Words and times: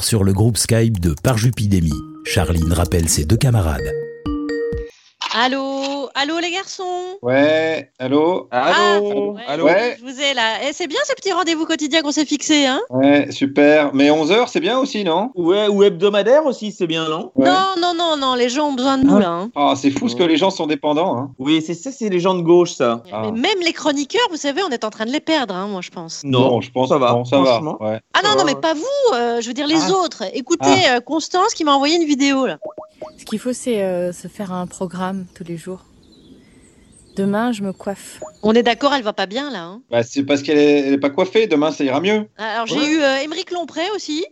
sur 0.00 0.24
le 0.24 0.32
groupe 0.32 0.56
Skype 0.56 0.98
de 0.98 1.14
Parjupidémie. 1.22 1.92
Charline 2.24 2.72
rappelle 2.72 3.08
ses 3.08 3.24
deux 3.24 3.36
camarades. 3.36 3.92
Allô 5.34 5.97
Allô 6.20 6.38
les 6.40 6.50
garçons 6.50 6.82
Ouais, 7.22 7.90
allô 7.98 8.48
Allô 8.50 9.36
Ah, 9.46 9.52
Allô 9.52 9.64
Ouais. 9.66 9.96
Je 9.98 10.04
vous 10.04 10.20
ai 10.20 10.34
là. 10.34 10.54
Eh, 10.68 10.72
c'est 10.72 10.88
bien 10.88 10.98
ce 11.06 11.14
petit 11.14 11.30
rendez-vous 11.32 11.64
quotidien 11.64 12.02
qu'on 12.02 12.10
s'est 12.10 12.24
fixé, 12.24 12.66
hein 12.66 12.80
Ouais, 12.90 13.30
super. 13.30 13.94
Mais 13.94 14.08
11h, 14.10 14.48
c'est 14.48 14.58
bien 14.58 14.78
aussi, 14.78 15.04
non 15.04 15.30
Ouais, 15.36 15.68
ou 15.68 15.84
hebdomadaire 15.84 16.44
aussi, 16.44 16.72
c'est 16.72 16.88
bien, 16.88 17.08
non 17.08 17.30
Ouais. 17.36 17.46
Non, 17.46 17.74
non, 17.80 17.94
non, 17.94 18.16
non, 18.16 18.34
les 18.34 18.48
gens 18.48 18.68
ont 18.70 18.72
besoin 18.72 18.98
de 18.98 19.04
nous 19.04 19.16
Ah. 19.18 19.20
là. 19.20 19.28
hein. 19.30 19.50
Ah, 19.54 19.74
c'est 19.76 19.90
fou 19.90 20.08
ce 20.08 20.16
que 20.16 20.24
les 20.24 20.36
gens 20.36 20.50
sont 20.50 20.66
dépendants. 20.66 21.16
Hein. 21.16 21.30
Oui, 21.38 21.62
c'est 21.64 21.74
ça, 21.74 21.92
c'est 21.92 22.08
les 22.08 22.18
gens 22.20 22.34
de 22.34 22.42
gauche, 22.42 22.72
ça. 22.72 23.02
Ah. 23.12 23.22
Mais 23.26 23.40
même 23.40 23.60
les 23.64 23.72
chroniqueurs, 23.72 24.26
vous 24.30 24.36
savez, 24.36 24.62
on 24.64 24.70
est 24.70 24.82
en 24.84 24.90
train 24.90 25.06
de 25.06 25.12
les 25.12 25.20
perdre, 25.20 25.54
hein, 25.54 25.68
moi 25.68 25.82
je 25.82 25.90
pense. 25.90 26.22
Bon, 26.24 26.60
je 26.60 26.70
pense 26.72 26.88
ça 26.88 26.98
va, 26.98 27.12
bon, 27.12 27.24
ça 27.24 27.38
va. 27.38 27.60
Ah 28.14 28.20
non, 28.24 28.36
non, 28.36 28.44
mais 28.44 28.56
pas 28.56 28.74
vous, 28.74 29.14
euh, 29.14 29.40
je 29.40 29.46
veux 29.46 29.54
dire 29.54 29.68
les 29.68 29.82
Ah. 29.88 29.92
autres. 30.02 30.24
Écoutez 30.32 30.88
euh, 30.90 31.00
Constance 31.00 31.54
qui 31.54 31.62
m'a 31.62 31.74
envoyé 31.74 31.94
une 31.96 32.06
vidéo 32.06 32.46
là. 32.46 32.58
Ce 33.18 33.24
qu'il 33.24 33.38
faut, 33.38 33.52
c'est 33.52 33.82
euh, 33.82 34.12
se 34.12 34.26
faire 34.26 34.52
un 34.52 34.66
programme 34.66 35.26
tous 35.36 35.44
les 35.44 35.56
jours. 35.56 35.80
Demain, 37.18 37.50
je 37.50 37.62
me 37.64 37.72
coiffe. 37.72 38.20
On 38.44 38.52
est 38.52 38.62
d'accord, 38.62 38.94
elle 38.94 39.02
va 39.02 39.12
pas 39.12 39.26
bien 39.26 39.50
là. 39.50 39.64
hein. 39.64 39.82
Bah, 39.90 40.04
c'est 40.04 40.22
parce 40.22 40.40
qu'elle 40.42 40.56
est, 40.58 40.86
elle 40.86 40.92
est 40.94 40.98
pas 40.98 41.10
coiffée. 41.10 41.48
Demain, 41.48 41.72
ça 41.72 41.82
ira 41.82 42.00
mieux. 42.00 42.26
Alors 42.36 42.66
j'ai 42.66 42.76
Ouais. 42.76 42.90
eu 42.92 43.00
euh, 43.00 43.16
Émeric 43.24 43.50
Lompré 43.50 43.82
aussi. 43.96 44.24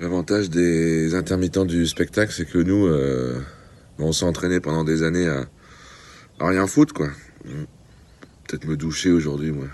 L'avantage 0.00 0.50
des 0.50 1.14
intermittents 1.14 1.64
du 1.64 1.86
spectacle, 1.86 2.32
c'est 2.34 2.44
que 2.46 2.58
nous, 2.58 2.86
euh, 2.86 3.40
on 4.00 4.10
s'est 4.12 4.24
entraîné 4.24 4.58
pendant 4.58 4.82
des 4.82 5.02
années 5.04 5.28
à, 5.28 5.44
à 6.40 6.48
rien 6.48 6.66
foutre, 6.66 6.92
quoi. 6.94 7.08
Peut-être 8.48 8.64
me 8.66 8.76
doucher 8.76 9.12
aujourd'hui, 9.12 9.52
moi. 9.52 9.66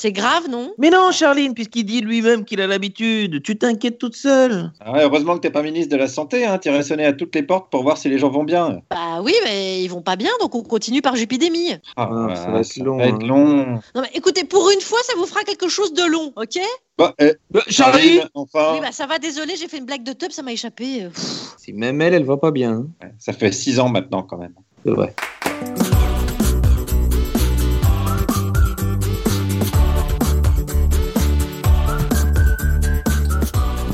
C'est 0.00 0.12
grave, 0.12 0.44
non? 0.48 0.72
Mais 0.78 0.90
non, 0.90 1.10
Charline, 1.10 1.54
puisqu'il 1.54 1.82
dit 1.82 2.00
lui-même 2.02 2.44
qu'il 2.44 2.60
a 2.60 2.68
l'habitude, 2.68 3.42
tu 3.42 3.58
t'inquiètes 3.58 3.98
toute 3.98 4.14
seule. 4.14 4.70
Ah 4.78 4.92
ouais, 4.92 5.02
heureusement 5.02 5.34
que 5.34 5.40
t'es 5.40 5.50
pas 5.50 5.60
ministre 5.62 5.90
de 5.90 5.96
la 5.98 6.06
Santé. 6.06 6.46
Hein. 6.46 6.56
T'irais 6.58 6.84
sonner 6.84 7.04
à 7.04 7.12
toutes 7.12 7.34
les 7.34 7.42
portes 7.42 7.68
pour 7.68 7.82
voir 7.82 7.98
si 7.98 8.08
les 8.08 8.16
gens 8.16 8.30
vont 8.30 8.44
bien. 8.44 8.80
Bah 8.90 9.20
oui, 9.24 9.34
mais 9.42 9.82
ils 9.82 9.88
vont 9.88 10.00
pas 10.00 10.14
bien, 10.14 10.30
donc 10.40 10.54
on 10.54 10.62
continue 10.62 11.02
par 11.02 11.16
Jupidémie. 11.16 11.72
Ah, 11.96 12.08
Ah, 12.30 12.36
ça 12.36 12.48
va 12.48 12.60
être 12.60 12.76
long, 12.76 12.96
va 12.98 13.06
être 13.06 13.14
hein. 13.24 13.26
long. 13.26 13.66
Non 13.96 14.02
mais 14.02 14.10
écoutez, 14.14 14.44
pour 14.44 14.70
une 14.70 14.80
fois, 14.80 15.00
ça 15.02 15.14
vous 15.16 15.26
fera 15.26 15.42
quelque 15.42 15.66
chose 15.68 15.92
de 15.92 16.04
long, 16.04 16.32
ok? 16.36 16.60
Bah, 16.96 17.14
eh, 17.18 17.32
Euh, 17.56 17.60
Charline 17.66 18.22
enfin. 18.34 18.74
Oui, 18.74 18.80
bah 18.80 18.92
ça 18.92 19.06
va, 19.06 19.18
désolé, 19.18 19.54
j'ai 19.56 19.66
fait 19.66 19.78
une 19.78 19.86
blague 19.86 20.04
de 20.04 20.12
tub, 20.12 20.30
ça 20.30 20.42
m'a 20.42 20.52
échappé. 20.52 21.08
pff. 21.12 21.54
Si 21.58 21.72
même 21.72 22.00
elle, 22.02 22.14
elle 22.14 22.24
va 22.24 22.36
pas 22.36 22.52
bien. 22.52 22.86
hein. 23.02 23.08
Ça 23.18 23.32
fait 23.32 23.50
6 23.50 23.80
ans 23.80 23.88
maintenant, 23.88 24.22
quand 24.22 24.38
même. 24.38 24.54
C'est 24.86 24.92
vrai. 24.92 25.12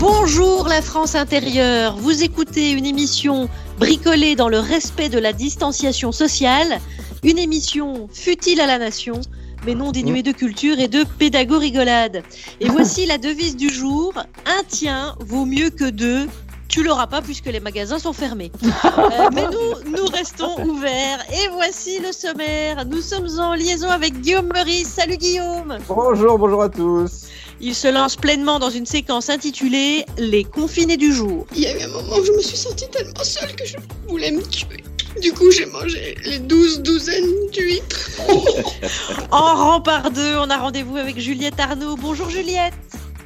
Bonjour 0.06 0.68
la 0.68 0.82
France 0.82 1.14
intérieure, 1.14 1.96
vous 1.96 2.22
écoutez 2.22 2.72
une 2.72 2.84
émission 2.84 3.48
bricolée 3.78 4.36
dans 4.36 4.50
le 4.50 4.58
respect 4.58 5.08
de 5.08 5.18
la 5.18 5.32
distanciation 5.32 6.12
sociale, 6.12 6.78
une 7.22 7.38
émission 7.38 8.06
futile 8.12 8.60
à 8.60 8.66
la 8.66 8.76
nation, 8.76 9.22
mais 9.64 9.74
non 9.74 9.92
dénuée 9.92 10.22
de 10.22 10.32
culture 10.32 10.78
et 10.78 10.88
de 10.88 11.04
pédago-rigolade. 11.04 12.22
Et 12.60 12.68
voici 12.68 13.06
la 13.06 13.16
devise 13.16 13.56
du 13.56 13.70
jour, 13.70 14.12
un 14.44 14.62
tien 14.68 15.16
vaut 15.20 15.46
mieux 15.46 15.70
que 15.70 15.88
deux. 15.88 16.28
Tu 16.68 16.82
l'auras 16.82 17.06
pas 17.06 17.22
puisque 17.22 17.46
les 17.46 17.60
magasins 17.60 17.98
sont 17.98 18.12
fermés. 18.12 18.50
Euh, 18.96 19.28
mais 19.32 19.44
nous, 19.44 19.90
nous 19.90 20.06
restons 20.06 20.60
ouverts. 20.64 21.24
Et 21.30 21.48
voici 21.52 21.98
le 22.00 22.12
sommaire. 22.12 22.84
Nous 22.86 23.00
sommes 23.00 23.28
en 23.38 23.54
liaison 23.54 23.88
avec 23.90 24.20
Guillaume 24.20 24.50
Meurice. 24.52 24.88
Salut 24.88 25.16
Guillaume 25.16 25.78
Bonjour, 25.88 26.38
bonjour 26.38 26.62
à 26.62 26.68
tous. 26.68 27.26
Il 27.60 27.74
se 27.74 27.88
lance 27.88 28.16
pleinement 28.16 28.58
dans 28.58 28.70
une 28.70 28.86
séquence 28.86 29.30
intitulée 29.30 30.06
Les 30.16 30.44
confinés 30.44 30.96
du 30.96 31.12
jour. 31.12 31.46
Il 31.54 31.62
y 31.62 31.66
a 31.66 31.78
eu 31.78 31.82
un 31.82 31.88
moment 31.88 32.16
où 32.18 32.24
je 32.24 32.32
me 32.32 32.40
suis 32.40 32.56
sentie 32.56 32.88
tellement 32.90 33.24
seule 33.24 33.54
que 33.56 33.66
je 33.66 33.76
voulais 34.08 34.30
me 34.30 34.42
tuer. 34.42 34.82
Du 35.20 35.32
coup, 35.32 35.50
j'ai 35.50 35.66
mangé 35.66 36.16
les 36.24 36.38
douze 36.38 36.80
douzaines 36.80 37.50
d'huîtres. 37.52 38.10
En 39.30 39.54
rang 39.56 39.80
par 39.80 40.10
deux, 40.10 40.36
on 40.36 40.50
a 40.50 40.56
rendez-vous 40.56 40.96
avec 40.96 41.18
Juliette 41.18 41.58
Arnaud. 41.58 41.96
Bonjour 41.96 42.30
Juliette. 42.30 42.74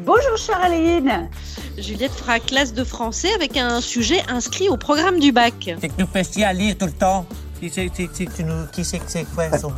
Bonjour 0.01 0.37
Charline. 0.37 1.29
Juliette 1.77 2.13
fera 2.13 2.39
classe 2.39 2.73
de 2.73 2.85
français 2.85 3.33
avec 3.35 3.57
un 3.57 3.81
sujet 3.81 4.23
inscrit 4.29 4.69
au 4.69 4.77
programme 4.77 5.19
du 5.19 5.33
bac. 5.33 5.71
C'est 5.81 5.89
que 5.89 5.95
nous 6.01 6.09
chier 6.25 6.45
à 6.45 6.53
lire 6.53 6.77
tout 6.79 6.87
le 6.87 6.93
temps. 6.93 7.27
Qui 7.61 7.69
c'est 7.71 7.89
qui, 7.89 8.09
qui, 8.09 8.27
qui 8.27 8.45
nous- 8.45 8.67
qui 8.73 8.85
c'est 8.85 8.99
que 8.99 9.09
c'est 9.11 9.25
quoi 9.35 9.57
son 9.59 9.73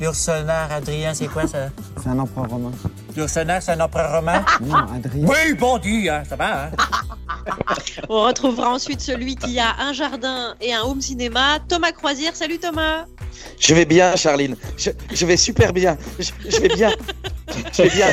Ursonar, 0.00 0.70
Adrien, 0.70 1.12
c'est 1.12 1.26
quoi 1.26 1.46
ça? 1.48 1.70
C'est 2.00 2.08
un 2.08 2.18
empereur 2.20 2.48
romain. 2.48 2.70
Ursonar, 3.16 3.60
c'est 3.60 3.72
un 3.72 3.80
empereur 3.80 4.12
romain? 4.16 4.44
Non, 4.60 4.76
Adrien. 4.94 5.26
Oui, 5.26 5.54
bon 5.54 5.76
dit, 5.78 6.08
hein, 6.08 6.22
ça 6.28 6.36
va. 6.36 6.66
Hein? 6.66 6.70
On 8.08 8.22
retrouvera 8.22 8.70
ensuite 8.70 9.00
celui 9.00 9.34
qui 9.34 9.58
a 9.58 9.74
un 9.80 9.92
jardin 9.92 10.54
et 10.60 10.72
un 10.72 10.82
home 10.82 11.00
cinéma, 11.00 11.58
Thomas 11.68 11.90
Croisière. 11.92 12.36
Salut 12.36 12.58
Thomas. 12.58 13.06
Je 13.58 13.74
vais 13.74 13.84
bien, 13.86 14.14
Charline. 14.16 14.56
Je, 14.76 14.90
je 15.12 15.26
vais 15.26 15.36
super 15.36 15.72
bien. 15.72 15.98
Je, 16.18 16.30
je 16.48 16.60
vais 16.60 16.68
bien. 16.68 16.90
Je 17.72 17.82
vais 17.82 17.88
bien. 17.90 18.06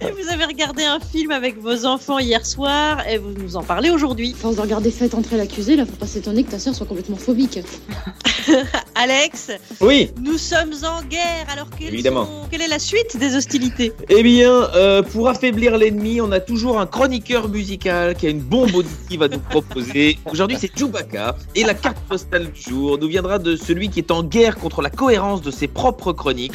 Et 0.00 0.10
vous 0.10 0.28
avez 0.30 0.44
regardé 0.44 0.84
un 0.84 0.98
film 1.00 1.30
avec 1.30 1.58
vos 1.60 1.84
enfants 1.86 2.18
hier 2.18 2.44
soir 2.44 3.06
et 3.08 3.18
vous 3.18 3.30
nous 3.32 3.56
en 3.56 3.62
parlez 3.62 3.90
aujourd'hui. 3.90 4.34
Force 4.36 4.56
de 4.56 4.60
regarder 4.60 4.90
Faites 4.90 5.14
entrer 5.14 5.36
l'accusé, 5.36 5.76
là, 5.76 5.86
faut 5.86 5.92
pas 5.96 6.06
s'étonner 6.06 6.44
que 6.44 6.50
ta 6.50 6.58
sœur 6.58 6.74
soit 6.74 6.86
complètement 6.86 7.16
phobique. 7.16 7.60
Alex, 8.94 9.50
Oui. 9.80 10.10
nous 10.20 10.36
sommes 10.38 10.72
en 10.84 11.02
guerre. 11.04 11.46
Alors 11.52 11.68
quelles 11.78 11.94
Évidemment. 11.94 12.26
sont- 12.26 12.48
quelle 12.50 12.62
est 12.62 12.68
la 12.68 12.78
suite 12.78 13.16
des 13.16 13.36
hostilités? 13.36 13.92
Eh 14.08 14.22
bien, 14.22 14.50
euh, 14.74 15.02
pour 15.02 15.28
affaiblir 15.28 15.76
l'ennemi, 15.78 16.20
on 16.20 16.30
a 16.32 16.40
toujours 16.40 16.78
un 16.80 16.86
chroniqueur 16.86 17.48
musical 17.48 18.14
qui 18.16 18.26
a 18.26 18.30
une 18.30 18.40
bombe 18.40 18.74
auditive 18.74 19.22
à 19.22 19.28
nous 19.28 19.38
proposer. 19.38 20.18
Aujourd'hui, 20.30 20.56
c'est 20.60 20.70
Chewbacca. 20.76 21.36
Et 21.54 21.64
la 21.64 21.74
carte 21.74 21.98
postale 22.08 22.50
du 22.52 22.60
jour 22.60 22.98
nous 22.98 23.08
viendra 23.08 23.38
de 23.38 23.56
celui 23.56 23.88
qui 23.88 24.00
est 24.00 24.10
en 24.10 24.22
guerre 24.22 24.56
contre 24.58 24.82
la 24.82 24.90
cohérence 24.90 25.40
de 25.42 25.50
ses 25.50 25.68
propres 25.68 26.12
chroniques. 26.12 26.52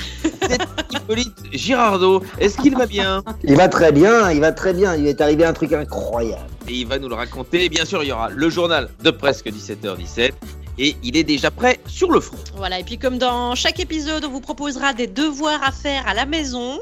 C'est 0.47 0.61
Hippolyte 0.91 1.33
Girardot. 1.53 2.21
Est-ce 2.39 2.57
qu'il 2.57 2.75
va 2.77 2.85
bien? 2.85 2.96
Il 3.43 3.55
va 3.55 3.67
très 3.67 3.91
bien, 3.91 4.31
il 4.31 4.39
va 4.39 4.51
très 4.51 4.73
bien. 4.73 4.95
Il 4.95 5.07
est 5.07 5.21
arrivé 5.21 5.45
un 5.45 5.53
truc 5.53 5.73
incroyable. 5.73 6.43
Et 6.67 6.73
il 6.73 6.87
va 6.87 6.99
nous 6.99 7.09
le 7.09 7.15
raconter. 7.15 7.65
Et 7.65 7.69
bien 7.69 7.85
sûr, 7.85 8.03
il 8.03 8.09
y 8.09 8.11
aura 8.11 8.29
le 8.29 8.49
journal 8.49 8.89
de 9.03 9.11
presque 9.11 9.47
17h17. 9.47 10.31
Et 10.79 10.95
il 11.01 11.17
est 11.17 11.23
déjà 11.23 11.49
prêt 11.49 11.79
sur 11.87 12.11
le 12.11 12.19
front. 12.19 12.37
Voilà, 12.55 12.77
et 12.79 12.83
puis 12.83 12.99
comme 12.99 13.17
dans 13.17 13.55
chaque 13.55 13.79
épisode, 13.79 14.23
on 14.25 14.29
vous 14.29 14.41
proposera 14.41 14.93
des 14.93 15.07
devoirs 15.07 15.59
à 15.63 15.71
faire 15.71 16.03
à 16.07 16.13
la 16.13 16.27
maison, 16.27 16.79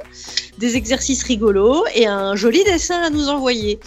des 0.57 0.75
exercices 0.75 1.23
rigolos 1.23 1.85
et 1.95 2.05
un 2.05 2.35
joli 2.35 2.61
dessin 2.65 3.01
à 3.03 3.09
nous 3.09 3.29
envoyer. 3.29 3.79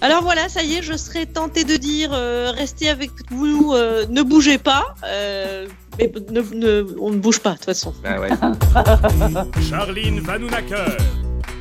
Alors 0.00 0.22
voilà, 0.22 0.48
ça 0.48 0.62
y 0.62 0.76
est, 0.76 0.82
je 0.82 0.96
serais 0.96 1.26
tentée 1.26 1.64
de 1.64 1.76
dire 1.76 2.08
euh, 2.14 2.52
restez 2.56 2.88
avec 2.88 3.10
vous, 3.30 3.72
euh, 3.74 4.06
ne 4.08 4.22
bougez 4.22 4.56
pas. 4.56 4.94
euh, 5.04 5.66
mais 5.98 6.10
ne- 6.30 6.40
ne- 6.54 6.86
on 6.98 7.10
ne 7.10 7.16
bouge 7.18 7.40
pas 7.40 7.50
de 7.50 7.56
toute 7.56 7.66
façon. 7.66 7.92
Bah 8.02 8.18
ouais. 8.18 8.30
Charline 9.68 10.20
Vanhoenacker, 10.20 10.96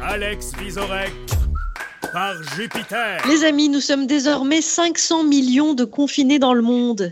Alex 0.02 0.52
Vizorek, 0.60 1.12
par 2.12 2.34
Jupiter. 2.56 3.22
Les 3.28 3.44
amis, 3.44 3.70
nous 3.70 3.80
sommes 3.82 4.08
désormais 4.08 4.62
500 4.62 5.24
millions 5.24 5.74
de 5.74 5.84
confinés 5.86 6.40
dans 6.40 6.54
le 6.54 6.62
monde. 6.62 7.12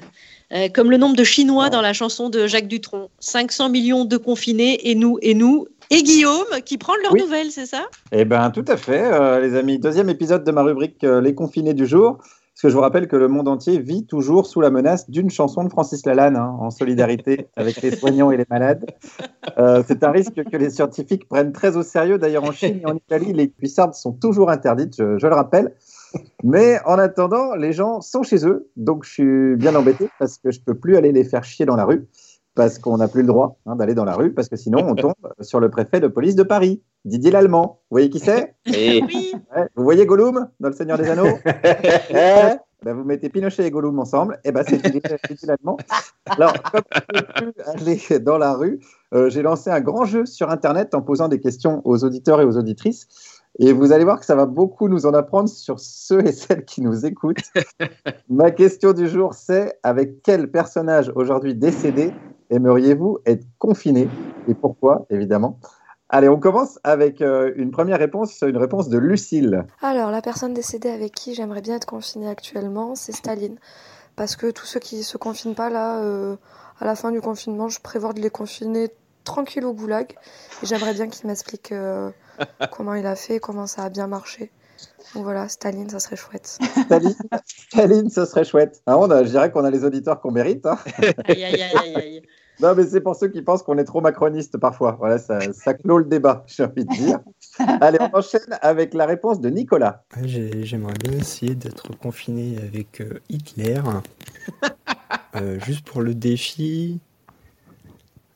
Euh, 0.54 0.70
comme 0.74 0.90
le 0.90 0.96
nombre 0.98 1.16
de 1.18 1.26
Chinois 1.26 1.70
dans 1.70 1.82
la 1.82 1.92
chanson 1.92 2.30
de 2.30 2.48
Jacques 2.48 2.70
Dutronc. 2.70 3.10
500 3.20 3.70
millions 3.70 4.06
de 4.06 4.16
confinés, 4.16 4.90
et 4.90 4.96
nous, 4.96 5.18
et 5.22 5.34
nous. 5.34 5.68
Et 5.90 6.04
Guillaume, 6.04 6.46
qui 6.66 6.78
prend 6.78 6.94
leurs 7.04 7.14
Oui. 7.14 7.22
nouvelles, 7.22 7.52
c'est 7.52 7.66
ça? 7.66 7.86
Eh 8.14 8.24
bien, 8.24 8.50
tout 8.52 8.64
à 8.68 8.78
fait, 8.78 9.02
euh, 9.04 9.40
les 9.42 9.56
amis. 9.56 9.78
Deuxième 9.78 10.10
épisode 10.10 10.44
de 10.46 10.52
ma 10.52 10.64
rubrique 10.64 11.04
euh, 11.04 11.20
Les 11.22 11.36
confinés 11.36 11.74
du 11.74 11.86
jour. 11.86 12.18
Parce 12.58 12.64
que 12.64 12.70
je 12.70 12.74
vous 12.74 12.82
rappelle 12.82 13.08
que 13.08 13.16
le 13.16 13.28
monde 13.28 13.48
entier 13.48 13.78
vit 13.78 14.08
toujours 14.08 14.48
sous 14.48 14.62
la 14.62 14.72
menace 14.72 15.12
d'une 15.12 15.30
chanson 15.30 15.64
de 15.64 15.70
Francis 15.70 16.04
Lalanne, 16.08 16.36
hein, 16.36 16.58
en 16.60 16.72
solidarité 16.72 17.50
avec 17.56 17.84
les 17.84 17.96
soignants 17.96 18.32
et 18.32 18.38
les 18.38 18.48
malades. 18.50 18.84
Euh, 19.60 19.84
c'est 19.88 20.04
un 20.04 20.10
risque 20.10 20.44
que 20.44 20.58
les 20.58 20.72
scientifiques 20.72 21.28
prennent 21.30 21.52
très 21.52 21.78
au 21.78 21.84
sérieux. 21.84 22.18
D'ailleurs, 22.18 22.46
en 22.46 22.52
Chine 22.52 22.80
et 22.82 22.88
en 22.88 22.96
Italie, 22.96 23.32
les 23.32 23.52
cuissardes 23.52 23.94
sont 23.94 24.12
toujours 24.12 24.50
interdites, 24.50 24.96
je, 24.98 25.28
le 25.28 25.36
rappelle. 25.36 25.76
Mais 26.44 26.80
en 26.86 26.98
attendant, 26.98 27.54
les 27.54 27.74
gens 27.74 28.02
sont 28.02 28.24
chez 28.24 28.44
eux. 28.48 28.68
Donc, 28.76 29.04
je 29.04 29.12
suis 29.12 29.56
bien 29.56 29.76
embêté 29.76 30.10
parce 30.18 30.40
que 30.40 30.50
je 30.50 30.60
peux 30.60 30.74
plus 30.74 30.98
aller 30.98 31.12
les 31.12 31.26
faire 31.26 31.44
chier 31.44 31.68
dans 31.68 31.76
la 31.76 31.86
rue. 31.86 32.08
Parce 32.58 32.80
qu'on 32.80 32.98
n'a 32.98 33.08
plus 33.08 33.22
le 33.22 33.28
droit 33.28 33.60
hein, 33.66 33.76
d'aller 33.76 33.94
dans 33.94 34.04
la 34.04 34.16
rue. 34.16 34.34
Parce 34.34 34.50
que 34.50 34.56
sinon, 34.56 34.80
on 34.88 34.96
tombe 34.96 35.14
sur 35.42 35.60
le 35.60 35.70
préfet 35.70 36.00
de 36.00 36.08
police 36.08 36.36
de 36.36 36.44
Paris, 36.44 36.82
Didier 37.06 37.32
Lallemand. 37.32 37.80
Vous 37.90 37.96
voyez 37.96 38.10
qui 38.10 38.20
c'est? 38.20 38.56
Et 38.66 39.02
Oui. 39.04 39.34
Ouais, 39.56 39.68
Vous 39.76 39.84
voyez 39.84 40.06
Gollum 40.06 40.50
dans 40.60 40.70
Le 40.70 40.76
Seigneur 40.76 40.98
des 40.98 41.10
Anneaux? 41.10 41.38
Ouais. 41.46 42.58
Ben, 42.84 42.94
Vous 42.94 43.04
mettez 43.04 43.30
Pinochet 43.30 43.66
et 43.66 43.72
Gollum 43.72 43.98
ensemble, 44.00 44.40
et 44.44 44.52
ben 44.52 44.64
c'est 44.68 44.78
Didier 44.78 45.02
Didier 45.30 45.48
Lallemand. 45.48 45.78
Alors, 46.26 46.54
comme 46.72 46.84
je 46.92 47.00
ne 47.00 47.22
peux 47.22 47.52
plus 47.52 47.54
aller 47.66 48.20
dans 48.20 48.38
la 48.38 48.54
rue, 48.54 48.80
euh, 49.14 49.30
j'ai 49.30 49.42
lancé 49.42 49.72
un 49.72 49.82
grand 49.82 50.06
jeu 50.06 50.26
sur 50.26 50.52
Internet 50.52 50.94
en 50.94 51.02
posant 51.02 51.28
des 51.28 51.40
questions 51.40 51.82
aux 51.86 52.04
auditeurs 52.04 52.40
et 52.40 52.46
aux 52.46 52.56
auditrices. 52.58 53.08
Et 53.60 53.74
vous 53.74 53.92
allez 53.92 54.04
voir 54.04 54.20
que 54.20 54.26
ça 54.26 54.36
va 54.36 54.46
beaucoup 54.46 54.88
nous 54.88 55.06
en 55.08 55.14
apprendre 55.14 55.50
sur 55.50 55.80
ceux 55.80 56.26
et 56.26 56.32
celles 56.32 56.66
qui 56.66 56.82
nous 56.82 57.06
écoutent. 57.06 57.42
Ma 58.30 58.52
question 58.52 58.94
du 58.94 59.08
jour, 59.08 59.34
c'est 59.34 59.80
avec 59.82 60.22
quel 60.22 60.52
personnage 60.52 61.12
aujourd'hui 61.16 61.56
décédé 61.56 62.14
aimeriez-vous 62.50 63.20
être 63.26 63.46
confiné 63.58 64.08
Et 64.48 64.54
pourquoi, 64.54 65.06
évidemment? 65.10 65.60
Allez, 66.10 66.30
on 66.30 66.40
commence 66.40 66.80
avec 66.86 67.22
euh, 67.22 67.52
une 67.58 67.72
première 67.72 68.00
réponse, 68.00 68.42
une 68.42 68.56
réponse 68.58 68.88
de 68.88 68.98
Lucille. 68.98 69.66
Alors, 69.82 70.10
la 70.10 70.22
personne 70.22 70.54
décédée 70.54 70.90
avec 70.90 71.14
qui 71.14 71.36
j'aimerais 71.36 71.62
bien 71.62 71.76
être 71.76 71.86
confinée 71.86 72.30
actuellement, 72.30 72.96
c'est 72.96 73.12
Staline. 73.12 73.58
Parce 74.16 74.36
que 74.38 74.50
tous 74.50 74.66
ceux 74.66 74.80
qui 74.80 75.04
se 75.04 75.18
confinent 75.18 75.54
pas 75.56 75.70
là, 75.70 76.00
euh, 76.00 76.38
à 76.80 76.86
la 76.86 76.96
fin 76.96 77.12
du 77.12 77.20
confinement, 77.20 77.68
je 77.68 77.82
prévois 77.82 78.14
de 78.14 78.22
les 78.22 78.30
confiner 78.30 78.90
tranquille 79.26 79.66
au 79.66 79.74
goulag. 79.74 80.16
Et 80.64 80.66
j'aimerais 80.66 80.94
bien 80.94 81.08
qu'il 81.10 81.28
m'explique 81.28 81.74
euh, 81.74 82.10
comment 82.72 82.94
il 82.94 83.06
a 83.06 83.16
fait, 83.16 83.40
comment 83.40 83.68
ça 83.68 83.84
a 83.84 83.90
bien 83.90 84.08
marché. 84.08 84.50
Donc 85.14 85.24
voilà, 85.24 85.50
Staline, 85.50 85.90
ça 85.90 86.00
serait 86.00 86.16
chouette. 86.16 86.58
Staline, 86.86 87.16
Staline, 87.46 88.10
ce 88.10 88.26
serait 88.26 88.46
chouette. 88.46 88.82
Hein, 88.88 88.96
on 88.98 89.10
a- 89.12 89.24
je 89.24 89.30
dirais 89.30 89.52
qu'on 89.52 89.66
a 89.66 89.72
les 89.72 89.84
auditeurs 89.84 90.22
qu'on 90.22 90.32
mérite. 90.32 90.66
hein. 90.66 90.78
Aïe, 91.28 91.44
aïe, 91.44 91.62
aïe, 91.62 91.96
aïe. 91.96 92.22
Non, 92.60 92.74
mais 92.76 92.86
c'est 92.88 93.02
pour 93.02 93.16
ceux 93.16 93.28
qui 93.28 93.42
pensent 93.42 93.62
qu'on 93.62 93.78
est 93.78 93.84
trop 93.84 94.02
macroniste 94.02 94.58
parfois. 94.58 94.96
Voilà, 95.00 95.18
ça, 95.20 95.40
ça 95.54 95.74
clôt 95.74 96.00
le 96.00 96.06
débat, 96.06 96.44
j'ai 96.48 96.64
envie 96.64 96.86
de 96.86 96.94
dire. 96.94 97.20
Allez, 97.82 98.00
on 98.02 98.18
enchaîne 98.18 98.58
avec 98.62 98.94
la 98.94 99.06
réponse 99.06 99.40
de 99.40 99.50
Nicolas. 99.50 100.04
J'aimerais 100.24 100.94
bien 101.02 101.14
essayer 101.14 101.56
d'être 101.56 101.96
confiné 101.98 102.58
avec 102.58 103.02
euh, 103.02 103.20
Hitler, 103.30 103.82
euh, 105.36 105.60
juste 105.60 105.86
pour 105.86 106.02
le 106.02 106.16
défi 106.16 107.00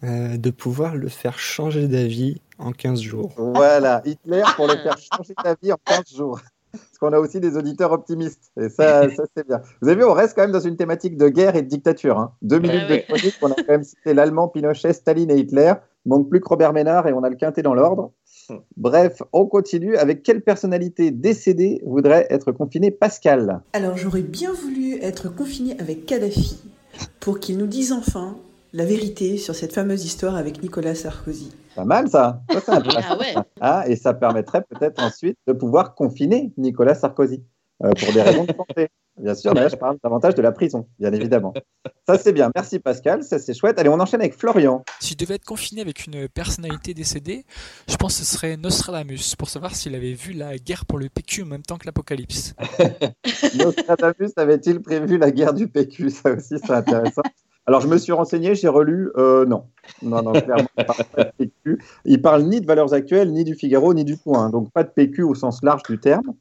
euh, 0.03 0.37
de 0.37 0.49
pouvoir 0.49 0.95
le 0.95 1.09
faire 1.09 1.37
changer 1.37 1.87
d'avis 1.87 2.41
en 2.57 2.71
15 2.71 3.01
jours. 3.01 3.33
Voilà, 3.37 4.01
Hitler 4.05 4.43
pour 4.55 4.67
le 4.67 4.75
faire 4.77 4.97
changer 4.97 5.33
d'avis 5.43 5.73
en 5.73 5.77
15 5.83 6.15
jours. 6.15 6.39
Parce 6.71 6.97
qu'on 6.99 7.13
a 7.13 7.19
aussi 7.19 7.39
des 7.39 7.57
auditeurs 7.57 7.91
optimistes. 7.91 8.51
Et 8.59 8.69
ça, 8.69 9.09
ça 9.15 9.23
c'est 9.35 9.45
bien. 9.47 9.61
Vous 9.81 9.89
avez 9.89 9.97
vu, 9.97 10.05
on 10.05 10.13
reste 10.13 10.35
quand 10.35 10.41
même 10.41 10.51
dans 10.51 10.59
une 10.59 10.77
thématique 10.77 11.17
de 11.17 11.27
guerre 11.29 11.55
et 11.55 11.61
de 11.61 11.67
dictature. 11.67 12.17
hein. 12.19 12.33
Deux 12.41 12.59
minutes 12.59 12.89
ouais. 12.89 13.05
de 13.07 13.13
chronique, 13.13 13.35
on 13.41 13.51
a 13.51 13.55
quand 13.55 13.67
même 13.69 13.83
cité 13.83 14.13
l'Allemand, 14.13 14.47
Pinochet, 14.47 14.93
Staline 14.93 15.31
et 15.31 15.37
Hitler. 15.37 15.73
Il 16.05 16.09
manque 16.09 16.29
plus 16.29 16.39
que 16.39 16.47
Robert 16.47 16.73
Ménard 16.73 17.07
et 17.07 17.13
on 17.13 17.23
a 17.23 17.29
le 17.29 17.35
quintet 17.35 17.61
dans 17.61 17.73
l'ordre. 17.73 18.11
Bref, 18.75 19.21
on 19.33 19.45
continue. 19.45 19.95
Avec 19.97 20.23
quelle 20.23 20.41
personnalité 20.41 21.11
décédée 21.11 21.81
voudrait 21.85 22.27
être 22.29 22.51
confiné 22.51 22.91
Pascal? 22.91 23.61
Alors 23.73 23.97
j'aurais 23.97 24.23
bien 24.23 24.51
voulu 24.51 24.95
être 25.01 25.33
confiné 25.33 25.79
avec 25.79 26.05
Kadhafi 26.05 26.57
pour 27.19 27.39
qu'il 27.39 27.57
nous 27.57 27.67
dise 27.67 27.91
enfin 27.93 28.35
la 28.73 28.85
vérité 28.85 29.37
sur 29.37 29.55
cette 29.55 29.73
fameuse 29.73 30.05
histoire 30.05 30.35
avec 30.35 30.61
Nicolas 30.61 30.95
Sarkozy. 30.95 31.51
Pas 31.75 31.85
mal 31.85 32.09
ça. 32.09 32.41
Ça, 32.51 32.59
c'est 32.61 32.71
intéressant. 32.71 33.07
Ah 33.11 33.17
ouais. 33.17 33.33
Ah, 33.59 33.83
et 33.87 33.95
ça 33.95 34.13
permettrait 34.13 34.63
peut-être 34.63 35.01
ensuite 35.01 35.37
de 35.47 35.53
pouvoir 35.53 35.95
confiner 35.95 36.51
Nicolas 36.57 36.95
Sarkozy 36.95 37.43
euh, 37.83 37.91
pour 37.91 38.13
des 38.13 38.21
raisons 38.21 38.45
de 38.45 38.53
santé. 38.53 38.89
Bien 39.17 39.35
sûr, 39.35 39.53
là, 39.53 39.67
je 39.67 39.75
parle 39.75 39.97
davantage 40.03 40.35
de 40.35 40.41
la 40.41 40.51
prison, 40.51 40.87
bien 40.97 41.11
évidemment. 41.11 41.53
Ça, 42.07 42.17
c'est 42.17 42.31
bien. 42.31 42.49
Merci 42.55 42.79
Pascal, 42.79 43.23
ça 43.23 43.39
c'est 43.39 43.53
chouette. 43.53 43.77
Allez, 43.77 43.89
on 43.89 43.99
enchaîne 43.99 44.21
avec 44.21 44.35
Florian. 44.35 44.83
Si 44.99 45.13
je 45.13 45.17
devais 45.17 45.35
être 45.35 45.45
confiné 45.45 45.81
avec 45.81 46.05
une 46.07 46.27
personnalité 46.29 46.93
décédée, 46.93 47.45
je 47.89 47.95
pense 47.97 48.17
que 48.17 48.23
ce 48.23 48.35
serait 48.35 48.57
Nostradamus 48.57 49.35
pour 49.37 49.49
savoir 49.49 49.75
s'il 49.75 49.95
avait 49.95 50.13
vu 50.13 50.33
la 50.33 50.57
guerre 50.57 50.85
pour 50.85 50.97
le 50.97 51.09
PQ 51.09 51.43
en 51.43 51.47
même 51.47 51.61
temps 51.61 51.77
que 51.77 51.85
l'Apocalypse. 51.85 52.55
Nostradamus 53.55 54.31
avait-il 54.37 54.81
prévu 54.81 55.17
la 55.17 55.29
guerre 55.31 55.53
du 55.53 55.67
PQ 55.67 56.09
Ça 56.09 56.31
aussi, 56.31 56.55
c'est 56.57 56.71
intéressant. 56.71 57.23
Alors, 57.71 57.79
je 57.79 57.87
me 57.87 57.97
suis 57.97 58.11
renseigné, 58.11 58.53
j'ai 58.53 58.67
relu. 58.67 59.11
euh, 59.15 59.45
non. 59.45 59.63
Non, 60.01 60.21
non, 60.21 60.33
clairement, 60.33 60.67
il 60.77 60.83
parle 60.83 61.03
pas 61.15 61.23
de 61.23 61.31
PQ. 61.37 61.81
Il 62.03 62.21
parle 62.21 62.43
ni 62.43 62.59
de 62.59 62.65
valeurs 62.65 62.93
actuelles, 62.93 63.31
ni 63.31 63.45
du 63.45 63.55
Figaro, 63.55 63.93
ni 63.93 64.03
du 64.03 64.17
Point. 64.17 64.49
Donc, 64.49 64.69
pas 64.73 64.83
de 64.83 64.89
PQ 64.89 65.23
au 65.23 65.35
sens 65.35 65.63
large 65.63 65.83
du 65.83 65.97
terme. 65.97 66.33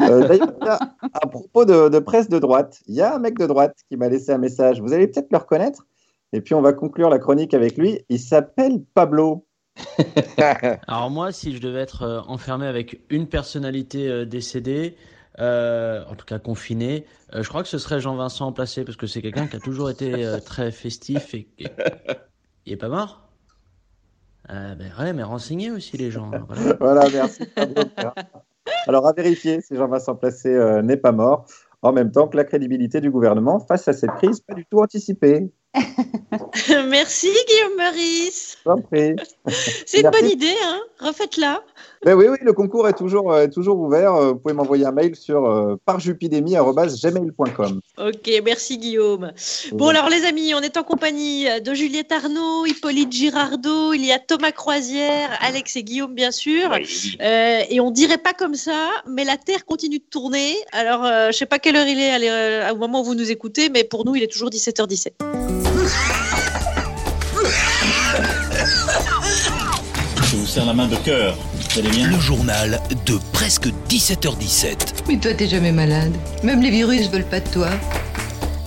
Euh, 0.00 0.26
D'ailleurs, 0.26 0.78
à 1.12 1.26
propos 1.26 1.66
de, 1.66 1.90
de 1.90 1.98
presse 1.98 2.30
de 2.30 2.38
droite, 2.38 2.80
il 2.86 2.94
y 2.94 3.02
a 3.02 3.14
un 3.14 3.18
mec 3.18 3.38
de 3.38 3.44
droite 3.46 3.76
qui 3.90 3.98
m'a 3.98 4.08
laissé 4.08 4.32
un 4.32 4.38
message. 4.38 4.80
Vous 4.80 4.94
allez 4.94 5.06
peut-être 5.06 5.30
le 5.30 5.36
reconnaître. 5.36 5.86
Et 6.32 6.40
puis, 6.40 6.54
on 6.54 6.62
va 6.62 6.72
conclure 6.72 7.10
la 7.10 7.18
chronique 7.18 7.52
avec 7.52 7.76
lui. 7.76 8.00
Il 8.08 8.18
s'appelle 8.18 8.80
Pablo. 8.94 9.44
Alors 10.88 11.10
moi, 11.10 11.30
si 11.30 11.54
je 11.54 11.60
devais 11.60 11.80
être 11.80 12.04
euh, 12.04 12.20
enfermé 12.26 12.66
avec 12.66 13.02
une 13.10 13.26
personnalité 13.26 14.08
euh, 14.08 14.24
décédée, 14.24 14.96
euh, 15.40 16.04
en 16.08 16.14
tout 16.14 16.26
cas 16.26 16.38
confinée, 16.38 17.06
euh, 17.34 17.42
je 17.42 17.48
crois 17.48 17.62
que 17.62 17.68
ce 17.68 17.78
serait 17.78 18.00
Jean-Vincent 18.00 18.52
Placé, 18.52 18.84
parce 18.84 18.96
que 18.96 19.06
c'est 19.06 19.22
quelqu'un 19.22 19.46
qui 19.46 19.56
a 19.56 19.60
toujours 19.60 19.90
été 19.90 20.24
euh, 20.24 20.38
très 20.38 20.70
festif 20.70 21.34
et 21.34 21.48
et- 21.58 21.66
il 22.66 22.72
est 22.74 22.76
pas 22.76 22.88
mort. 22.88 23.26
Euh, 24.50 24.74
ben 24.74 24.92
ouais, 24.98 25.12
mais 25.12 25.22
renseignez 25.22 25.70
aussi 25.70 25.96
les 25.96 26.10
gens. 26.10 26.30
hein, 26.32 26.44
voilà. 26.48 26.76
voilà, 26.80 27.08
merci. 27.12 27.42
Alors, 28.86 29.06
à 29.06 29.12
vérifier 29.12 29.60
si 29.60 29.76
Jean-Vincent 29.76 30.14
Placé 30.16 30.48
euh, 30.48 30.82
n'est 30.82 30.96
pas 30.96 31.12
mort. 31.12 31.46
En 31.82 31.92
même 31.92 32.10
temps 32.12 32.28
que 32.28 32.36
la 32.36 32.44
crédibilité 32.44 33.00
du 33.00 33.10
gouvernement 33.10 33.58
face 33.60 33.88
à 33.88 33.94
cette 33.94 34.10
crise, 34.16 34.40
pas 34.40 34.52
du 34.54 34.66
tout 34.66 34.80
anticipée. 34.80 35.50
Merci 36.88 37.28
Guillaume 37.48 37.76
Meurice. 37.78 38.58
Je 38.64 38.70
vous 38.70 38.76
en 38.76 38.82
prie. 38.82 39.16
C'est 39.86 40.00
une 40.00 40.10
bonne 40.10 40.28
idée, 40.30 40.54
hein 40.64 40.80
Refaites-la. 41.00 41.62
Ben 42.02 42.14
oui, 42.14 42.26
oui, 42.30 42.38
le 42.40 42.54
concours 42.54 42.88
est 42.88 42.94
toujours, 42.94 43.30
euh, 43.30 43.46
toujours 43.46 43.78
ouvert. 43.78 44.14
Euh, 44.14 44.28
Vous 44.28 44.36
pouvez 44.36 44.54
m'envoyer 44.54 44.86
un 44.86 44.92
mail 44.92 45.14
sur 45.14 45.44
euh, 45.44 45.76
parjupidemie.gmail.com. 45.84 47.80
Ok, 47.98 48.30
merci 48.42 48.78
Guillaume. 48.78 49.32
Bon 49.72 49.88
alors 49.88 50.08
les 50.08 50.24
amis, 50.24 50.54
on 50.54 50.60
est 50.60 50.78
en 50.78 50.82
compagnie 50.82 51.46
de 51.60 51.74
Juliette 51.74 52.10
Arnaud, 52.10 52.64
Hippolyte 52.64 53.12
Girardot, 53.12 53.92
il 53.92 54.02
y 54.02 54.12
a 54.12 54.18
Thomas 54.18 54.52
Croisière, 54.52 55.28
Alex 55.42 55.76
et 55.76 55.82
Guillaume 55.82 56.14
bien 56.14 56.30
sûr. 56.30 56.72
Euh, 57.20 57.60
et 57.68 57.80
on 57.80 57.90
dirait 57.90 58.16
pas 58.16 58.32
comme 58.32 58.54
ça, 58.54 58.88
mais 59.06 59.24
la 59.24 59.36
Terre 59.36 59.66
continue 59.66 59.98
de 59.98 60.04
tourner. 60.10 60.56
Alors 60.72 61.04
euh, 61.04 61.26
je 61.32 61.36
sais 61.36 61.44
pas 61.44 61.58
quelle 61.58 61.76
heure 61.76 61.86
il 61.86 61.98
est 61.98 62.30
euh, 62.30 62.72
au 62.72 62.76
moment 62.76 63.02
où 63.02 63.04
vous 63.04 63.14
nous 63.14 63.30
écoutez, 63.30 63.68
mais 63.68 63.84
pour 63.84 64.06
nous 64.06 64.16
il 64.16 64.22
est 64.22 64.32
toujours 64.32 64.48
17h17. 64.48 65.12
Je 70.30 70.36
vous 70.36 70.46
serre 70.46 70.64
la 70.64 70.72
main 70.72 70.88
de 70.88 70.96
cœur. 70.96 71.36
Vous 71.72 71.78
allez 71.78 71.90
bien 71.90 72.10
Le 72.10 72.18
journal 72.18 72.80
de 73.06 73.16
presque 73.32 73.68
17h17. 73.88 75.04
Mais 75.06 75.18
toi, 75.18 75.32
t'es 75.34 75.46
jamais 75.46 75.70
malade. 75.70 76.12
Même 76.42 76.62
les 76.62 76.70
virus 76.70 77.08
veulent 77.08 77.22
pas 77.22 77.38
de 77.38 77.48
toi. 77.48 77.68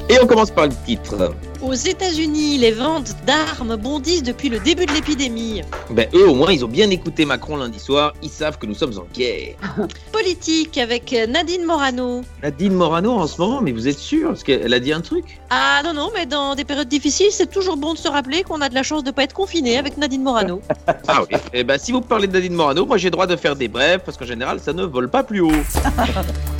Et 0.07 0.17
on 0.21 0.25
commence 0.25 0.51
par 0.51 0.67
le 0.67 0.73
titre. 0.85 1.35
Aux 1.63 1.73
États-Unis, 1.73 2.57
les 2.57 2.71
ventes 2.71 3.15
d'armes 3.25 3.77
bondissent 3.77 4.23
depuis 4.23 4.49
le 4.49 4.59
début 4.59 4.85
de 4.85 4.91
l'épidémie. 4.91 5.61
Ben, 5.91 6.09
eux, 6.13 6.27
au 6.27 6.35
moins, 6.35 6.51
ils 6.51 6.65
ont 6.65 6.67
bien 6.67 6.89
écouté 6.89 7.23
Macron 7.23 7.55
lundi 7.55 7.79
soir. 7.79 8.13
Ils 8.21 8.29
savent 8.29 8.57
que 8.57 8.65
nous 8.65 8.73
sommes 8.73 8.97
en 8.99 9.05
guerre. 9.13 9.55
Politique 10.11 10.77
avec 10.77 11.15
Nadine 11.29 11.63
Morano. 11.63 12.23
Nadine 12.41 12.73
Morano 12.73 13.13
en 13.13 13.27
ce 13.27 13.39
moment, 13.39 13.61
mais 13.61 13.71
vous 13.71 13.87
êtes 13.87 13.97
sûr 13.97 14.27
Parce 14.27 14.43
qu'elle 14.43 14.73
a 14.73 14.79
dit 14.81 14.91
un 14.91 14.99
truc? 14.99 15.39
Ah 15.51 15.81
non, 15.85 15.93
non, 15.93 16.11
mais 16.13 16.25
dans 16.25 16.53
des 16.53 16.65
périodes 16.65 16.89
difficiles, 16.89 17.31
c'est 17.31 17.49
toujours 17.49 17.77
bon 17.77 17.93
de 17.93 17.97
se 17.97 18.09
rappeler 18.09 18.43
qu'on 18.43 18.59
a 18.59 18.67
de 18.67 18.75
la 18.75 18.83
chance 18.83 19.03
de 19.03 19.09
ne 19.09 19.13
pas 19.13 19.23
être 19.23 19.33
confiné 19.33 19.77
avec 19.77 19.97
Nadine 19.97 20.23
Morano. 20.23 20.61
Ah 21.07 21.21
oui. 21.21 21.37
Eh 21.53 21.63
ben, 21.63 21.77
si 21.77 21.91
vous 21.91 22.01
parlez 22.01 22.27
de 22.27 22.33
Nadine 22.33 22.53
Morano, 22.53 22.85
moi 22.85 22.97
j'ai 22.97 23.09
droit 23.09 23.27
de 23.27 23.35
faire 23.35 23.55
des 23.55 23.67
brèves 23.67 24.01
parce 24.05 24.17
qu'en 24.17 24.25
général, 24.25 24.59
ça 24.59 24.73
ne 24.73 24.83
vole 24.83 25.09
pas 25.09 25.23
plus 25.23 25.41
haut. 25.41 25.51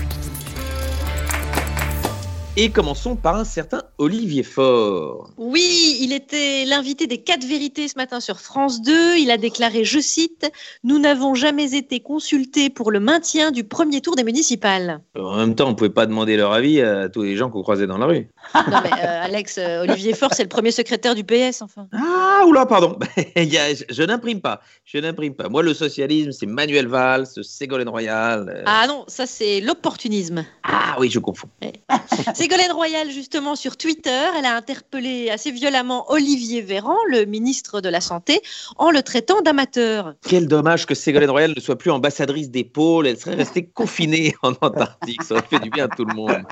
Et 2.55 2.69
commençons 2.69 3.15
par 3.15 3.36
un 3.36 3.45
certain 3.45 3.81
Olivier 3.98 4.43
Faure. 4.43 5.31
Oui, 5.38 5.98
il 6.01 6.13
était 6.13 6.65
l'invité 6.65 7.07
des 7.07 7.17
quatre 7.17 7.43
vérités 7.43 7.88
ce 7.88 7.98
matin 7.98 8.19
sur 8.19 8.39
France 8.39 8.83
2. 8.83 9.17
Il 9.17 9.31
a 9.31 9.38
déclaré, 9.38 9.83
je 9.83 10.00
cite, 10.00 10.51
Nous 10.83 11.00
n'avons 11.00 11.33
jamais 11.33 11.74
été 11.74 12.00
consultés 12.00 12.69
pour 12.69 12.91
le 12.91 13.00
maintien 13.00 13.50
du 13.50 13.63
premier 13.63 14.01
tour 14.01 14.15
des 14.15 14.24
municipales. 14.24 15.01
En 15.17 15.36
même 15.36 15.55
temps, 15.55 15.67
on 15.67 15.74
pouvait 15.74 15.89
pas 15.89 16.05
demander 16.05 16.38
leur 16.38 16.53
avis 16.53 16.79
à 16.79 17.10
tous 17.10 17.24
les 17.24 17.36
gens 17.36 17.50
qu'on 17.50 17.63
croisait 17.63 17.88
dans 17.88 17.98
la 17.98 18.05
rue. 18.05 18.27
Non 18.56 18.82
mais 18.84 18.92
euh, 18.92 19.24
Alex, 19.24 19.58
euh, 19.58 19.82
Olivier 19.84 20.14
Faure, 20.14 20.34
c'est 20.34 20.44
le 20.44 20.50
premier 20.50 20.72
secrétaire 20.72 21.16
du 21.16 21.24
PS, 21.24 21.62
enfin. 21.62 21.88
Ah, 21.94 22.44
oula, 22.46 22.66
pardon. 22.66 22.98
Je 23.36 23.84
je 23.90 24.04
n'imprime 24.04 24.42
pas. 24.42 24.62
Je 24.86 24.98
n'imprime 24.98 25.34
pas. 25.34 25.50
Moi, 25.50 25.64
le 25.64 25.74
socialisme, 25.74 26.32
c'est 26.32 26.46
Manuel 26.46 26.88
Valls, 26.88 27.26
Ségolène 27.42 27.90
Royal. 27.90 28.50
euh. 28.50 28.64
Ah 28.66 28.86
non, 28.88 29.06
ça 29.08 29.26
c'est 29.26 29.62
l'opportunisme. 29.62 30.46
Ah 30.64 30.96
oui, 31.00 31.10
je 31.10 31.20
confonds. 31.20 31.50
Ségolène 32.36 32.72
Royal, 32.72 33.10
justement, 33.12 33.56
sur 33.56 33.78
Twitter, 33.78 34.24
elle 34.38 34.46
a 34.46 34.56
interpellé 34.56 35.30
assez 35.30 35.52
violemment 35.52 36.12
Olivier 36.12 36.62
Véran, 36.62 36.98
le 37.10 37.26
ministre 37.26 37.82
de 37.82 37.90
la 37.90 38.02
Santé, 38.02 38.42
en 38.78 38.92
le 38.92 39.02
traitant 39.02 39.42
d'amateur. 39.42 40.14
Quel 40.28 40.48
dommage 40.48 40.86
que 40.86 40.96
Ségolène 40.96 41.30
Royal 41.32 41.54
ne 41.56 41.62
soit 41.62 41.78
plus 41.78 41.92
ambassadrice 41.92 42.50
des 42.50 42.64
pôles. 42.64 43.08
Elle 43.08 43.18
serait 43.18 43.36
restée 43.36 43.66
confinée 43.66 44.36
en 44.44 44.54
Antarctique. 44.62 45.24
Ça 45.24 45.36
aurait 45.36 45.44
fait 45.50 45.60
du 45.60 45.70
bien 45.70 45.86
à 45.86 45.88
tout 45.88 46.06
le 46.06 46.14
monde. 46.14 46.44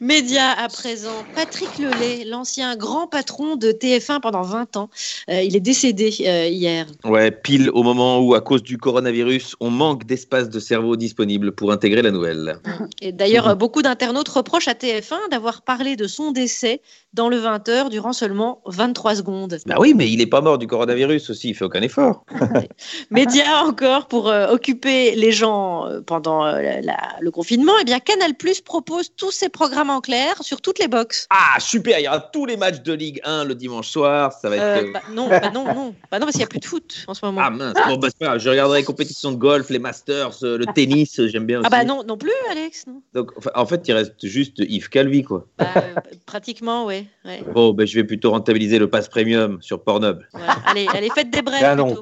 Média 0.00 0.50
à 0.52 0.68
présent, 0.92 1.24
Patrick 1.34 1.78
Lelay, 1.78 2.24
l'ancien 2.26 2.76
grand 2.76 3.06
patron 3.06 3.56
de 3.56 3.68
TF1 3.72 4.20
pendant 4.20 4.42
20 4.42 4.76
ans, 4.76 4.90
euh, 5.30 5.40
il 5.40 5.56
est 5.56 5.60
décédé 5.60 6.14
euh, 6.26 6.46
hier. 6.48 6.84
Ouais, 7.04 7.30
pile 7.30 7.70
au 7.70 7.82
moment 7.82 8.18
où, 8.20 8.34
à 8.34 8.42
cause 8.42 8.62
du 8.62 8.76
coronavirus, 8.76 9.56
on 9.60 9.70
manque 9.70 10.04
d'espace 10.04 10.50
de 10.50 10.60
cerveau 10.60 10.96
disponible 10.96 11.52
pour 11.52 11.72
intégrer 11.72 12.02
la 12.02 12.10
nouvelle. 12.10 12.58
Et 13.00 13.10
d'ailleurs, 13.10 13.48
euh, 13.48 13.54
beaucoup 13.54 13.80
d'internautes 13.80 14.28
reprochent 14.28 14.68
à 14.68 14.74
TF1 14.74 15.30
d'avoir 15.30 15.62
parlé 15.62 15.96
de 15.96 16.06
son 16.06 16.30
décès 16.30 16.82
dans 17.14 17.30
le 17.30 17.38
20h 17.38 17.88
durant 17.88 18.12
seulement 18.12 18.60
23 18.66 19.14
secondes. 19.14 19.56
Bah 19.64 19.76
oui, 19.78 19.94
mais 19.96 20.10
il 20.10 20.18
n'est 20.18 20.26
pas 20.26 20.42
mort 20.42 20.58
du 20.58 20.66
coronavirus 20.66 21.30
aussi, 21.30 21.48
il 21.50 21.54
fait 21.54 21.64
aucun 21.64 21.80
effort. 21.80 22.26
Média 23.10 23.64
encore 23.64 24.08
pour 24.08 24.28
euh, 24.28 24.48
occuper 24.48 25.14
les 25.14 25.32
gens 25.32 25.86
pendant 26.06 26.44
la- 26.44 26.82
la- 26.82 27.16
le 27.20 27.30
confinement. 27.30 27.72
Eh 27.80 27.84
bien, 27.84 27.98
Canal 27.98 28.34
Plus 28.34 28.60
propose 28.60 29.10
tous 29.16 29.30
ses 29.30 29.48
programmes 29.48 29.88
en 29.88 30.02
clair 30.02 30.34
sur 30.42 30.60
toutes 30.60 30.81
les 30.82 30.88
box. 30.88 31.26
Ah, 31.30 31.58
super, 31.60 31.98
il 31.98 32.04
y 32.04 32.08
aura 32.08 32.20
tous 32.20 32.46
les 32.46 32.56
matchs 32.56 32.82
de 32.82 32.92
Ligue 32.92 33.20
1 33.24 33.44
le 33.44 33.54
dimanche 33.54 33.88
soir. 33.88 34.32
Ça 34.32 34.48
va 34.48 34.56
être. 34.56 34.84
Euh, 34.84 34.92
bah, 34.92 35.00
non, 35.12 35.28
bah 35.28 35.50
non, 35.52 35.64
non. 35.64 35.94
Bah 36.10 36.18
non, 36.18 36.26
parce 36.26 36.32
qu'il 36.32 36.40
n'y 36.40 36.44
a 36.44 36.48
plus 36.48 36.58
de 36.58 36.64
foot 36.64 37.04
en 37.06 37.14
ce 37.14 37.24
moment. 37.24 37.40
Ah 37.44 37.50
mince, 37.50 37.74
bon, 37.86 37.96
bah, 37.96 38.08
pas 38.18 38.38
je 38.38 38.48
regarderai 38.50 38.80
les 38.80 38.84
compétitions 38.84 39.32
de 39.32 39.36
golf, 39.36 39.70
les 39.70 39.78
Masters, 39.78 40.42
euh, 40.42 40.58
le 40.58 40.66
tennis, 40.66 41.18
euh, 41.20 41.28
j'aime 41.28 41.46
bien 41.46 41.60
aussi. 41.60 41.68
Ah 41.68 41.70
bah 41.70 41.84
non, 41.84 42.02
non 42.04 42.16
plus, 42.16 42.30
Alex. 42.50 42.86
Non. 42.86 43.02
Donc, 43.14 43.30
en 43.54 43.66
fait, 43.66 43.86
il 43.88 43.92
reste 43.92 44.26
juste 44.26 44.58
Yves 44.58 44.88
Calvi, 44.88 45.22
quoi. 45.22 45.46
Bah, 45.58 45.66
euh, 45.76 45.94
pratiquement, 46.26 46.84
ouais. 46.86 47.06
ouais. 47.24 47.42
Bon, 47.54 47.72
bah, 47.72 47.84
je 47.86 47.94
vais 47.94 48.04
plutôt 48.04 48.30
rentabiliser 48.30 48.78
le 48.78 48.90
pass 48.90 49.08
premium 49.08 49.58
sur 49.60 49.82
Pornhub. 49.82 50.20
Voilà. 50.32 50.56
Allez, 50.66 50.86
allez, 50.92 51.08
faites 51.14 51.30
des 51.30 51.42
brèves. 51.42 51.76
Ben. 51.76 51.94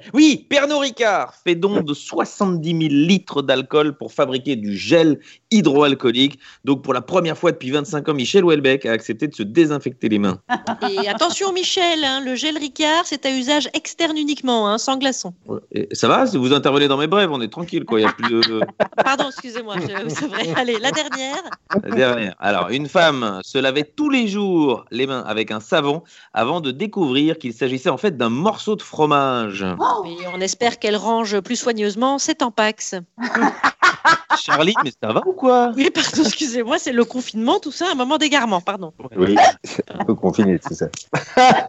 Oui, 0.14 0.46
Pernod 0.48 0.80
Ricard 0.80 1.34
fait 1.44 1.54
don 1.54 1.82
de 1.82 1.94
70 1.94 2.68
000 2.68 2.80
litres 2.90 3.42
d'alcool 3.42 3.96
pour 3.96 4.12
fabriquer 4.12 4.56
du 4.56 4.76
gel 4.76 5.20
hydroalcoolique. 5.50 6.38
Donc, 6.64 6.82
pour 6.82 6.94
la 6.94 7.00
première 7.00 7.38
fois 7.38 7.52
depuis 7.52 7.70
25 7.70 7.99
ans, 8.08 8.14
Michel 8.14 8.44
Houellebecq 8.44 8.86
a 8.86 8.92
accepté 8.92 9.28
de 9.28 9.34
se 9.34 9.42
désinfecter 9.42 10.08
les 10.08 10.18
mains. 10.18 10.40
Et 10.90 11.08
attention, 11.08 11.52
Michel, 11.52 12.04
hein, 12.04 12.20
le 12.24 12.34
gel 12.34 12.56
Ricard, 12.58 13.02
c'est 13.04 13.26
à 13.26 13.30
usage 13.30 13.68
externe 13.74 14.16
uniquement, 14.16 14.68
hein, 14.68 14.78
sans 14.78 14.96
glaçon. 14.96 15.34
Et 15.72 15.88
ça 15.92 16.08
va 16.08 16.26
Si 16.26 16.36
vous 16.36 16.52
intervenez 16.52 16.88
dans 16.88 16.96
mes 16.96 17.06
brèves, 17.06 17.30
on 17.32 17.40
est 17.40 17.52
tranquille, 17.52 17.84
quoi. 17.84 18.00
Il 18.00 18.04
y 18.04 18.06
a 18.06 18.12
plus 18.12 18.40
de. 18.40 18.60
Pardon, 19.04 19.24
excusez-moi, 19.28 19.76
c'est 20.08 20.26
vrai. 20.26 20.48
Allez, 20.56 20.78
la 20.78 20.90
dernière. 20.90 21.42
La 21.82 21.90
dernière. 21.94 22.34
Alors, 22.38 22.70
une 22.70 22.88
femme 22.88 23.40
se 23.42 23.58
lavait 23.58 23.84
tous 23.84 24.10
les 24.10 24.28
jours 24.28 24.84
les 24.90 25.06
mains 25.06 25.24
avec 25.26 25.50
un 25.50 25.60
savon 25.60 26.02
avant 26.32 26.60
de 26.60 26.70
découvrir 26.70 27.38
qu'il 27.38 27.52
s'agissait 27.52 27.90
en 27.90 27.96
fait 27.96 28.16
d'un 28.16 28.30
morceau 28.30 28.76
de 28.76 28.82
fromage. 28.82 29.62
Et 29.62 30.26
on 30.34 30.40
espère 30.40 30.78
qu'elle 30.78 30.96
range 30.96 31.40
plus 31.40 31.56
soigneusement 31.56 32.18
ses 32.18 32.34
tampax. 32.34 32.94
Charlie, 34.42 34.74
mais 34.84 34.92
ça 35.02 35.12
va 35.12 35.22
ou 35.26 35.32
quoi 35.32 35.72
Oui, 35.76 35.90
pardon, 35.90 36.22
excusez-moi, 36.24 36.78
c'est 36.78 36.92
le 36.92 37.04
confinement, 37.04 37.58
tout 37.60 37.72
ça, 37.72 37.86
un 37.90 37.94
moment 37.94 38.18
d'égarement, 38.18 38.60
pardon. 38.60 38.92
Oui, 39.16 39.36
un 39.98 40.04
peu 40.04 40.14
confiné, 40.14 40.58
c'est 40.66 40.74
ça. 40.74 40.88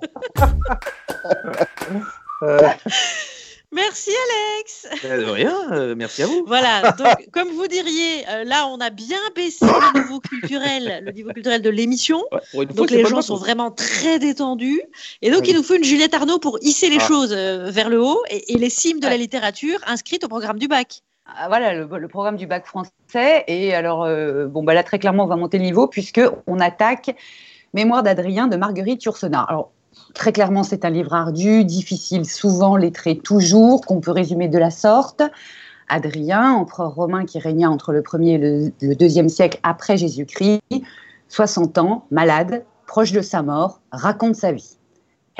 Merci 3.73 4.09
Alex. 4.09 4.87
Euh, 5.05 5.25
de 5.25 5.31
rien, 5.31 5.55
euh, 5.71 5.95
merci 5.95 6.23
à 6.23 6.27
vous. 6.27 6.43
Voilà, 6.45 6.91
donc 6.91 7.29
comme 7.31 7.47
vous 7.51 7.67
diriez, 7.67 8.27
euh, 8.27 8.43
là 8.43 8.67
on 8.67 8.81
a 8.81 8.89
bien 8.89 9.17
baissé 9.33 9.65
le 9.65 10.01
niveau 10.01 10.19
culturel, 10.19 11.03
le 11.05 11.11
niveau 11.13 11.31
culturel 11.31 11.61
de 11.61 11.69
l'émission. 11.69 12.21
Fois, 12.51 12.65
Donc 12.65 12.91
les 12.91 13.05
gens 13.05 13.21
sont 13.21 13.37
vraiment 13.37 13.71
très 13.71 14.19
détendus. 14.19 14.81
Et 15.21 15.31
donc 15.31 15.43
Oui. 15.43 15.51
il 15.51 15.55
nous 15.55 15.63
faut 15.63 15.75
une 15.75 15.85
Juliette 15.85 16.13
Arnaud 16.13 16.37
pour 16.37 16.57
hisser 16.61 16.89
les 16.89 16.97
Ah. 16.99 17.07
choses 17.07 17.31
euh, 17.31 17.69
vers 17.71 17.87
le 17.87 18.03
haut 18.03 18.21
et, 18.29 18.53
et 18.53 18.57
les 18.57 18.69
cimes 18.69 18.99
de 18.99 19.07
la 19.07 19.15
littérature 19.15 19.79
inscrites 19.87 20.25
au 20.25 20.27
programme 20.27 20.59
du 20.59 20.67
bac. 20.67 21.01
Ah, 21.37 21.47
voilà 21.47 21.73
le, 21.73 22.07
programme 22.07 22.35
du 22.35 22.47
bac 22.47 22.65
français. 22.65 23.43
Et 23.47 23.73
alors, 23.73 24.03
euh, 24.03 24.47
bon, 24.47 24.63
bah 24.63 24.73
là, 24.73 24.83
très 24.83 24.99
clairement, 24.99 25.23
on 25.23 25.27
va 25.27 25.35
monter 25.35 25.57
le 25.57 25.63
niveau 25.63 25.87
puisque 25.87 26.21
on 26.47 26.59
attaque 26.59 27.15
Mémoire 27.73 28.03
d'Adrien 28.03 28.47
de 28.47 28.57
Marguerite 28.57 29.03
Yourcenar. 29.03 29.49
Alors, 29.49 29.71
très 30.13 30.33
clairement, 30.33 30.63
c'est 30.63 30.83
un 30.83 30.89
livre 30.89 31.13
ardu, 31.13 31.63
difficile, 31.63 32.25
souvent 32.25 32.75
lettré, 32.75 33.17
toujours, 33.17 33.81
qu'on 33.85 34.01
peut 34.01 34.11
résumer 34.11 34.49
de 34.49 34.57
la 34.57 34.71
sorte. 34.71 35.23
Adrien, 35.87 36.53
empereur 36.53 36.93
romain 36.93 37.25
qui 37.25 37.39
régna 37.39 37.69
entre 37.69 37.93
le 37.93 38.01
1er 38.01 38.27
et 38.27 38.37
le, 38.37 38.71
le 38.81 38.93
2e 38.93 39.29
siècle 39.29 39.59
après 39.63 39.97
Jésus-Christ, 39.97 40.61
60 41.29 41.77
ans, 41.77 42.05
malade, 42.11 42.65
proche 42.87 43.13
de 43.13 43.21
sa 43.21 43.41
mort, 43.41 43.79
raconte 43.91 44.35
sa 44.35 44.51
vie. 44.51 44.77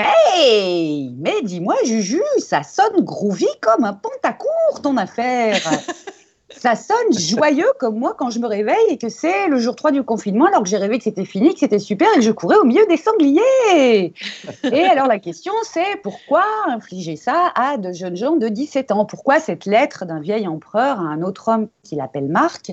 Hey, 0.04 1.14
mais 1.18 1.42
dis-moi, 1.44 1.76
Juju, 1.86 2.22
ça 2.40 2.64
sonne 2.64 3.04
groovy 3.04 3.48
comme 3.62 3.86
un 3.86 3.94
pantacourt, 3.94 4.82
ton 4.82 4.98
affaire. 4.98 5.62
ça 6.56 6.76
sonne 6.76 7.18
joyeux 7.18 7.72
comme 7.80 7.98
moi 7.98 8.16
quand 8.18 8.30
je 8.30 8.40
me 8.40 8.48
réveille 8.48 8.76
et 8.90 8.98
que 8.98 9.10
c'est 9.10 9.48
le 9.48 9.58
jour 9.58 9.76
3 9.76 9.92
du 9.92 10.04
confinement 10.04 10.46
alors 10.46 10.64
que 10.64 10.70
j'ai 10.70 10.78
rêvé 10.78 10.98
que 10.98 11.04
c'était 11.04 11.26
fini, 11.26 11.54
que 11.54 11.60
c'était 11.60 11.80
super 11.80 12.08
et 12.14 12.18
que 12.18 12.22
je 12.22 12.32
courais 12.32 12.58
au 12.58 12.64
milieu 12.64 12.86
des 12.88 12.98
sangliers. 12.98 14.14
Et 14.64 14.84
alors 14.84 15.08
la 15.08 15.20
question 15.20 15.54
c'est 15.64 15.98
pourquoi 16.04 16.44
infliger 16.68 17.16
ça 17.16 17.52
à 17.56 17.78
de 17.78 17.92
jeunes 17.92 18.16
gens 18.16 18.36
de 18.36 18.48
17 18.48 18.92
ans? 18.92 19.06
Pourquoi 19.06 19.40
cette 19.40 19.66
lettre 19.66 20.06
d'un 20.06 20.20
vieil 20.20 20.48
empereur 20.48 21.00
à 21.00 21.04
un 21.04 21.22
autre 21.22 21.48
homme 21.48 21.68
qu'il 21.84 22.02
appelle 22.02 22.28
Marc 22.28 22.72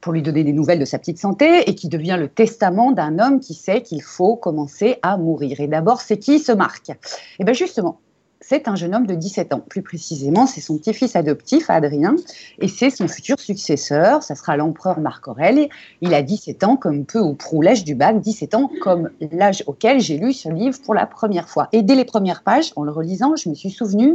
pour 0.00 0.12
lui 0.12 0.22
donner 0.22 0.44
des 0.44 0.52
nouvelles 0.52 0.78
de 0.78 0.84
sa 0.84 0.98
petite 0.98 1.18
santé 1.18 1.68
et 1.68 1.74
qui 1.74 1.88
devient 1.88 2.16
le 2.18 2.28
testament 2.28 2.92
d'un 2.92 3.18
homme 3.18 3.40
qui 3.40 3.54
sait 3.54 3.82
qu'il 3.82 4.02
faut 4.02 4.36
commencer 4.36 4.98
à 5.02 5.16
mourir? 5.16 5.60
Et 5.60 5.66
d'abord, 5.66 6.00
c'est 6.00 6.18
qui 6.18 6.38
ce 6.38 6.52
Marc? 6.52 6.92
Eh 7.38 7.44
bien 7.44 7.54
justement, 7.54 8.00
c'est 8.48 8.68
un 8.68 8.76
jeune 8.76 8.94
homme 8.94 9.08
de 9.08 9.14
17 9.16 9.52
ans. 9.54 9.60
Plus 9.68 9.82
précisément, 9.82 10.46
c'est 10.46 10.60
son 10.60 10.78
petit-fils 10.78 11.16
adoptif, 11.16 11.68
Adrien, 11.68 12.14
et 12.60 12.68
c'est 12.68 12.90
son 12.90 13.08
futur 13.08 13.40
successeur. 13.40 14.22
Ça 14.22 14.36
sera 14.36 14.56
l'empereur 14.56 15.00
Marc 15.00 15.26
Aurèle. 15.26 15.68
Il 16.00 16.14
a 16.14 16.22
17 16.22 16.62
ans, 16.62 16.76
comme 16.76 17.04
peu 17.04 17.18
ou 17.18 17.34
prou 17.34 17.60
l'âge 17.60 17.82
du 17.82 17.96
bac, 17.96 18.20
17 18.20 18.54
ans 18.54 18.70
comme 18.80 19.10
l'âge 19.32 19.64
auquel 19.66 19.98
j'ai 20.00 20.16
lu 20.16 20.32
ce 20.32 20.48
livre 20.48 20.78
pour 20.84 20.94
la 20.94 21.06
première 21.06 21.48
fois. 21.48 21.68
Et 21.72 21.82
dès 21.82 21.96
les 21.96 22.04
premières 22.04 22.44
pages, 22.44 22.72
en 22.76 22.84
le 22.84 22.92
relisant, 22.92 23.34
je 23.34 23.48
me 23.48 23.54
suis 23.54 23.70
souvenu 23.70 24.14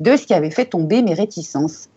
de 0.00 0.16
ce 0.16 0.26
qui 0.26 0.34
avait 0.34 0.50
fait 0.50 0.66
tomber 0.66 1.00
mes 1.02 1.14
réticences. 1.14 1.88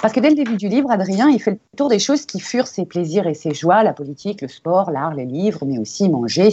Parce 0.00 0.12
que 0.12 0.20
dès 0.20 0.28
le 0.28 0.36
début 0.36 0.56
du 0.56 0.68
livre, 0.68 0.88
Adrien, 0.90 1.28
il 1.28 1.42
fait 1.42 1.52
le 1.52 1.58
tour 1.76 1.88
des 1.88 1.98
choses 1.98 2.26
qui 2.26 2.38
furent 2.38 2.68
ses 2.68 2.84
plaisirs 2.84 3.26
et 3.26 3.34
ses 3.34 3.54
joies, 3.54 3.82
la 3.82 3.92
politique, 3.92 4.40
le 4.40 4.46
sport, 4.46 4.92
l'art, 4.92 5.14
les 5.14 5.24
livres, 5.24 5.64
mais 5.66 5.78
aussi 5.78 6.08
manger, 6.08 6.50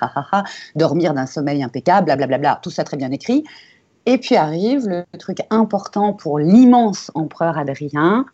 ha, 0.00 0.44
dormir 0.74 1.14
d'un 1.14 1.26
sommeil 1.26 1.62
impeccable, 1.62 2.06
blablabla, 2.06 2.58
tout 2.62 2.70
ça 2.70 2.82
très 2.82 2.96
bien 2.96 3.12
écrit. 3.12 3.44
Et 4.08 4.18
puis 4.18 4.36
arrive 4.36 4.86
le 4.86 5.04
truc 5.18 5.38
important 5.50 6.12
pour 6.12 6.38
l'immense 6.38 7.10
empereur 7.14 7.58
Adrien. 7.58 8.24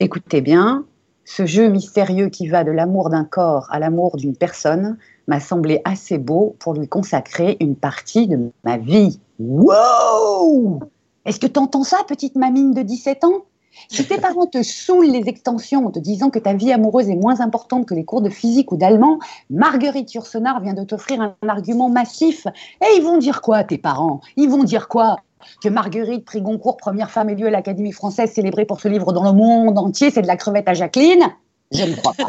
Écoutez 0.00 0.40
bien, 0.40 0.84
ce 1.24 1.46
jeu 1.46 1.68
mystérieux 1.68 2.28
qui 2.28 2.48
va 2.48 2.64
de 2.64 2.72
l'amour 2.72 3.08
d'un 3.08 3.24
corps 3.24 3.68
à 3.70 3.78
l'amour 3.78 4.16
d'une 4.16 4.36
personne 4.36 4.98
m'a 5.28 5.38
semblé 5.38 5.80
assez 5.84 6.18
beau 6.18 6.56
pour 6.58 6.74
lui 6.74 6.88
consacrer 6.88 7.56
une 7.60 7.76
partie 7.76 8.26
de 8.26 8.50
ma 8.64 8.78
vie. 8.78 9.20
Wow 9.38 10.80
Est-ce 11.24 11.38
que 11.38 11.46
t'entends 11.46 11.84
ça, 11.84 11.98
petite 12.08 12.34
mamine 12.34 12.74
de 12.74 12.82
17 12.82 13.22
ans? 13.22 13.44
Si 13.88 14.06
tes 14.06 14.18
parents 14.18 14.46
te 14.46 14.62
saoulent 14.62 15.10
les 15.10 15.28
extensions 15.28 15.86
en 15.86 15.90
te 15.90 15.98
disant 15.98 16.30
que 16.30 16.38
ta 16.38 16.54
vie 16.54 16.72
amoureuse 16.72 17.08
est 17.08 17.16
moins 17.16 17.40
importante 17.40 17.86
que 17.86 17.94
les 17.94 18.04
cours 18.04 18.20
de 18.20 18.30
physique 18.30 18.72
ou 18.72 18.76
d'allemand, 18.76 19.18
Marguerite 19.48 20.12
Yourcenar 20.14 20.60
vient 20.60 20.74
de 20.74 20.84
t'offrir 20.84 21.20
un 21.20 21.36
argument 21.48 21.88
massif. 21.88 22.46
Et 22.82 22.96
ils 22.96 23.02
vont 23.02 23.18
dire 23.18 23.40
quoi, 23.42 23.64
tes 23.64 23.78
parents? 23.78 24.20
Ils 24.36 24.48
vont 24.48 24.64
dire 24.64 24.88
quoi? 24.88 25.16
Que 25.62 25.68
Marguerite 25.68 26.24
prix 26.24 26.42
Goncourt, 26.42 26.76
première 26.76 27.10
femme 27.10 27.30
élue 27.30 27.46
à 27.46 27.50
l'Académie 27.50 27.92
française 27.92 28.30
célébrée 28.32 28.66
pour 28.66 28.80
ce 28.80 28.88
livre 28.88 29.12
dans 29.12 29.24
le 29.24 29.32
monde 29.32 29.78
entier, 29.78 30.10
c'est 30.10 30.22
de 30.22 30.26
la 30.26 30.36
crevette 30.36 30.68
à 30.68 30.74
Jacqueline? 30.74 31.24
Je 31.72 31.84
ne 31.84 31.94
crois 31.94 32.14
pas. 32.14 32.28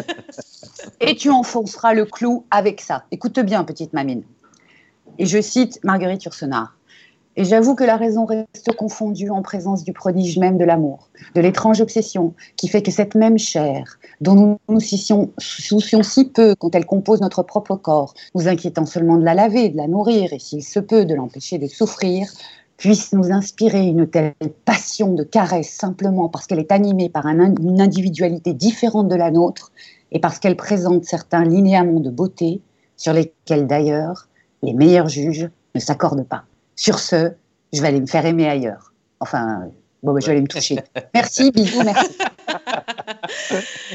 Et 1.00 1.16
tu 1.16 1.30
enfonceras 1.30 1.94
le 1.94 2.06
clou 2.06 2.46
avec 2.52 2.80
ça. 2.80 3.04
Écoute 3.12 3.40
bien, 3.40 3.64
petite 3.64 3.94
mamine. 3.94 4.24
Et 5.18 5.26
je 5.26 5.42
cite 5.42 5.80
Marguerite 5.84 6.24
Yourcenar. 6.24 6.76
Et 7.38 7.46
j'avoue 7.46 7.76
que 7.76 7.86
la 7.86 7.96
raison 7.96 8.26
reste 8.26 8.76
confondue 8.78 9.30
en 9.30 9.42
présence 9.42 9.86
du 9.86 9.94
prodige 9.94 10.38
même 10.38 10.58
de 10.58 10.66
l'amour, 10.66 11.10
de 11.34 11.40
l'étrange 11.40 11.80
obsession 11.80 12.34
qui 12.58 12.68
fait 12.68 12.82
que 12.82 12.92
cette 12.92 13.16
même 13.16 13.38
chair, 13.38 14.00
dont 14.20 14.36
nous 14.36 14.58
nous 14.68 14.82
soucions, 14.82 15.32
si 15.40 16.26
peu 16.26 16.56
quand 16.56 16.76
elle 16.76 16.86
compose 16.86 17.22
notre 17.22 17.44
propre 17.44 17.78
corps, 17.78 18.14
nous 18.36 18.50
inquiétant 18.50 18.86
seulement 18.86 19.16
de 19.16 19.24
la 19.24 19.34
laver, 19.34 19.70
de 19.70 19.78
la 19.78 19.88
nourrir 19.88 20.34
et 20.34 20.40
s'il 20.40 20.64
se 20.64 20.80
peut 20.80 21.06
de 21.06 21.16
l'empêcher 21.16 21.58
de 21.58 21.68
souffrir, 21.68 22.30
puisse 22.76 23.14
nous 23.14 23.32
inspirer 23.32 23.86
une 23.86 24.08
telle 24.08 24.34
passion 24.66 25.14
de 25.14 25.24
caresse 25.24 25.70
simplement 25.70 26.28
parce 26.28 26.48
qu'elle 26.48 26.60
est 26.60 26.72
animée 26.72 27.10
par 27.10 27.28
un- 27.28 27.56
une 27.56 27.80
individualité 27.80 28.54
différente 28.54 29.08
de 29.08 29.16
la 29.16 29.32
nôtre 29.32 29.72
et 30.12 30.20
parce 30.20 30.40
qu'elle 30.40 30.58
présente 30.58 31.06
certains 31.06 31.46
linéaments 31.46 32.02
de 32.02 32.10
beauté 32.10 32.62
sur 32.98 33.14
lesquels 33.14 33.68
d'ailleurs 33.68 34.28
les 34.64 34.74
meilleurs 34.74 35.08
juges 35.08 35.50
ne 35.76 35.80
s'accordent 35.80 36.28
pas. 36.28 36.44
Sur 36.76 37.00
ce, 37.00 37.32
je 37.74 37.82
vais 37.82 37.88
aller 37.88 38.02
me 38.02 38.08
faire 38.08 38.26
aimer 38.26 38.48
ailleurs. 38.48 38.94
Enfin, 39.20 39.70
bon, 40.04 40.14
bah, 40.14 40.20
je 40.22 40.26
vais 40.28 40.32
aller 40.34 40.42
me 40.42 40.48
toucher. 40.48 40.78
Merci, 41.14 41.52
bisous, 41.52 41.84
merci. 41.84 42.18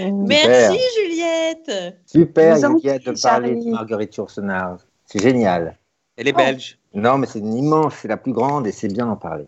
Merci 0.00 0.78
Juliette. 1.00 1.96
Super, 2.06 2.56
Vous 2.56 2.78
Juliette, 2.78 3.06
de 3.06 3.20
parler 3.20 3.48
Charlie. 3.48 3.64
de 3.66 3.70
Marguerite 3.70 4.16
Yourcenar. 4.16 4.76
C'est 5.04 5.20
génial. 5.22 5.76
Elle 6.16 6.28
est 6.28 6.32
belge. 6.32 6.78
Non, 6.94 7.18
mais 7.18 7.26
c'est 7.26 7.40
une 7.40 7.54
immense, 7.54 7.94
c'est 8.00 8.08
la 8.08 8.16
plus 8.16 8.32
grande 8.32 8.66
et 8.66 8.72
c'est 8.72 8.88
bien 8.88 9.06
d'en 9.06 9.16
parler. 9.16 9.46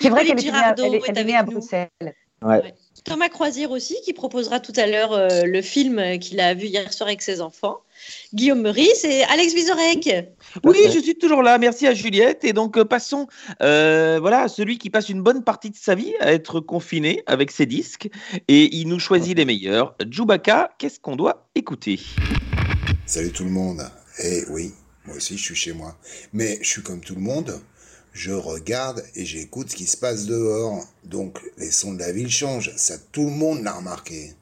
C'est 0.00 0.08
vrai 0.10 0.24
qu'elle 0.24 0.38
est 0.38 0.50
née 0.50 0.56
à- 0.58 0.74
elle 0.78 0.94
est- 0.94 0.96
est 0.98 1.02
elle 1.08 1.18
est 1.18 1.20
avec 1.20 1.26
née 1.26 1.36
à 1.36 1.42
nous. 1.42 1.52
Bruxelles. 1.52 1.88
Ouais. 2.42 2.74
Thomas 3.04 3.28
Croisière 3.28 3.70
aussi, 3.70 3.96
qui 4.04 4.12
proposera 4.12 4.60
tout 4.60 4.72
à 4.76 4.86
l'heure 4.86 5.12
euh, 5.12 5.42
le 5.44 5.62
film 5.62 6.18
qu'il 6.18 6.40
a 6.40 6.54
vu 6.54 6.66
hier 6.66 6.92
soir 6.92 7.08
avec 7.08 7.22
ses 7.22 7.40
enfants. 7.40 7.80
Guillaume 8.34 8.62
Meurice 8.62 9.04
et 9.04 9.22
Alex 9.24 9.54
Vizorek. 9.54 10.28
Oui, 10.64 10.78
je 10.92 10.98
suis 10.98 11.16
toujours 11.16 11.42
là. 11.42 11.58
Merci 11.58 11.86
à 11.86 11.94
Juliette. 11.94 12.44
Et 12.44 12.52
donc, 12.52 12.76
euh, 12.76 12.84
passons 12.84 13.26
euh, 13.60 14.18
voilà, 14.20 14.42
à 14.42 14.48
celui 14.48 14.78
qui 14.78 14.90
passe 14.90 15.08
une 15.08 15.22
bonne 15.22 15.44
partie 15.44 15.70
de 15.70 15.76
sa 15.76 15.94
vie 15.94 16.14
à 16.20 16.32
être 16.32 16.60
confiné 16.60 17.22
avec 17.26 17.50
ses 17.50 17.66
disques. 17.66 18.08
Et 18.48 18.74
il 18.76 18.88
nous 18.88 18.98
choisit 18.98 19.36
les 19.36 19.44
meilleurs. 19.44 19.94
Djoubaka, 20.08 20.70
qu'est-ce 20.78 21.00
qu'on 21.00 21.16
doit 21.16 21.48
écouter? 21.54 22.00
Salut 23.06 23.32
tout 23.32 23.44
le 23.44 23.50
monde. 23.50 23.82
Eh 24.22 24.44
oui, 24.50 24.72
moi 25.06 25.16
aussi 25.16 25.36
je 25.36 25.42
suis 25.42 25.54
chez 25.54 25.72
moi. 25.72 25.96
Mais 26.32 26.58
je 26.62 26.68
suis 26.68 26.82
comme 26.82 27.00
tout 27.00 27.14
le 27.14 27.20
monde. 27.20 27.60
Je 28.12 28.32
regarde 28.32 29.02
et 29.14 29.24
j'écoute 29.24 29.70
ce 29.70 29.76
qui 29.76 29.86
se 29.86 29.96
passe 29.96 30.26
dehors. 30.26 30.86
Donc 31.04 31.38
les 31.56 31.70
sons 31.70 31.94
de 31.94 31.98
la 31.98 32.12
ville 32.12 32.30
changent. 32.30 32.72
Ça 32.76 32.98
tout 32.98 33.24
le 33.24 33.30
monde 33.30 33.62
l'a 33.62 33.72
remarqué. 33.72 34.34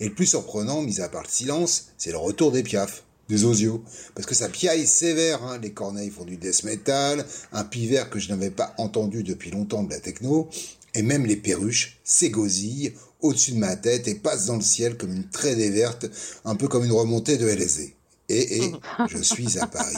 Et 0.00 0.08
le 0.08 0.14
plus 0.14 0.26
surprenant, 0.26 0.82
mis 0.82 1.00
à 1.00 1.08
part 1.08 1.22
le 1.22 1.28
silence, 1.28 1.92
c'est 1.96 2.10
le 2.10 2.18
retour 2.18 2.50
des 2.50 2.62
piafs, 2.62 3.04
des 3.28 3.44
osios. 3.44 3.82
Parce 4.14 4.26
que 4.26 4.34
ça 4.34 4.48
piaille 4.48 4.86
sévère, 4.86 5.42
hein. 5.44 5.58
les 5.62 5.72
corneilles 5.72 6.10
font 6.10 6.24
du 6.24 6.36
death 6.36 6.64
metal, 6.64 7.24
un 7.52 7.64
pivert 7.64 8.10
que 8.10 8.18
je 8.18 8.28
n'avais 8.28 8.50
pas 8.50 8.74
entendu 8.78 9.22
depuis 9.22 9.50
longtemps 9.50 9.84
de 9.84 9.90
la 9.90 10.00
techno, 10.00 10.48
et 10.94 11.02
même 11.02 11.24
les 11.24 11.36
perruches 11.36 12.00
s'égosillent 12.04 12.92
au-dessus 13.20 13.52
de 13.52 13.58
ma 13.58 13.76
tête 13.76 14.08
et 14.08 14.16
passent 14.16 14.46
dans 14.46 14.56
le 14.56 14.62
ciel 14.62 14.96
comme 14.96 15.12
une 15.12 15.28
traînée 15.28 15.70
verte, 15.70 16.06
un 16.44 16.56
peu 16.56 16.66
comme 16.68 16.84
une 16.84 16.92
remontée 16.92 17.38
de 17.38 17.46
LSD. 17.46 17.94
Et, 18.28 18.64
et 18.64 18.72
je 19.08 19.18
suis 19.18 19.58
à 19.58 19.66
Paris. 19.66 19.96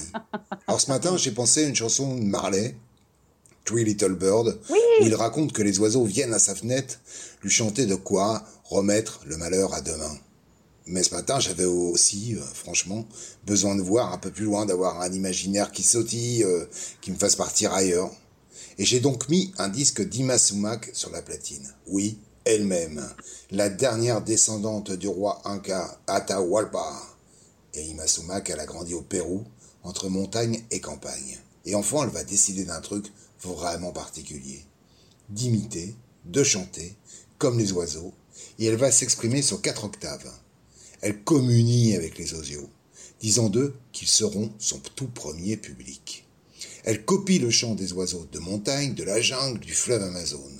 Alors 0.69 0.81
ce 0.81 0.91
matin, 0.91 1.17
j'ai 1.17 1.31
pensé 1.31 1.65
à 1.65 1.69
une 1.69 1.75
chanson 1.75 2.17
de 2.17 2.25
Marley, 2.25 2.77
Three 3.65 3.85
Little 3.85 4.15
Bird, 4.15 4.59
où 4.71 5.05
il 5.05 5.15
raconte 5.15 5.53
que 5.53 5.63
les 5.63 5.79
oiseaux 5.79 6.05
viennent 6.05 6.35
à 6.35 6.39
sa 6.39 6.55
fenêtre 6.55 7.01
lui 7.43 7.51
chanter 7.51 7.87
de 7.87 7.95
quoi 7.95 8.45
remettre 8.65 9.21
le 9.27 9.37
malheur 9.37 9.75
à 9.75 9.81
demain. 9.81 10.19
Mais 10.87 11.03
ce 11.03 11.15
matin, 11.15 11.41
j'avais 11.41 11.65
aussi, 11.65 12.37
euh, 12.37 12.41
franchement, 12.43 13.07
besoin 13.47 13.75
de 13.75 13.81
voir 13.81 14.13
un 14.13 14.19
peu 14.19 14.31
plus 14.31 14.45
loin, 14.45 14.67
d'avoir 14.67 15.01
un 15.01 15.11
imaginaire 15.13 15.73
qui 15.73 15.83
sautille, 15.83 16.45
euh, 16.45 16.67
qui 17.01 17.11
me 17.11 17.17
fasse 17.17 17.37
partir 17.37 17.73
ailleurs. 17.73 18.11
Et 18.77 18.85
j'ai 18.85 19.01
donc 19.01 19.29
mis 19.31 19.53
un 19.57 19.69
disque 19.69 20.07
d'Ima 20.07 20.37
Sumac 20.37 20.91
sur 20.93 21.11
la 21.11 21.23
platine. 21.23 21.67
Oui, 21.87 22.19
elle-même, 22.45 23.03
la 23.51 23.71
dernière 23.71 24.21
descendante 24.21 24.93
du 24.93 25.09
roi 25.09 25.41
Inca 25.47 25.99
Atahualpa. 26.07 26.93
Et 27.73 27.83
Ima 27.85 28.07
Sumac, 28.07 28.51
elle 28.51 28.61
a 28.61 28.67
grandi 28.67 28.93
au 28.93 29.01
Pérou, 29.01 29.45
entre 29.85 30.09
montagne 30.09 30.65
et 30.71 30.81
campagne. 30.81 31.39
Et 31.65 31.75
enfin, 31.75 32.03
elle 32.03 32.11
va 32.11 32.25
décider 32.25 32.65
d'un 32.65 32.81
truc 32.81 33.07
vraiment 33.53 33.93
particulier. 33.93 34.65
D'imiter, 35.29 35.95
de 36.25 36.43
chanter, 36.43 36.97
comme 37.39 37.59
les 37.59 37.73
oiseaux, 37.73 38.15
et 38.59 38.67
elle 38.67 38.77
va 38.77 38.91
s'exprimer 38.91 39.43
sur 39.43 39.61
quatre 39.61 39.85
octaves. 39.85 40.33
Elle 41.01 41.23
communie 41.23 41.95
avec 41.95 42.17
les 42.17 42.35
osios, 42.35 42.71
disant 43.21 43.51
d'eux 43.51 43.75
qu'ils 43.93 44.09
seront 44.09 44.53
son 44.59 44.81
tout 44.95 45.09
premier 45.09 45.57
public. 45.57 46.27
Elle 46.85 47.05
copie 47.05 47.39
le 47.39 47.51
chant 47.51 47.75
des 47.75 47.93
oiseaux 47.93 48.27
de 48.33 48.39
montagne, 48.39 48.95
de 48.95 49.05
la 49.05 49.21
jungle, 49.21 49.61
du 49.61 49.75
fleuve 49.75 50.03
Amazon. 50.03 50.51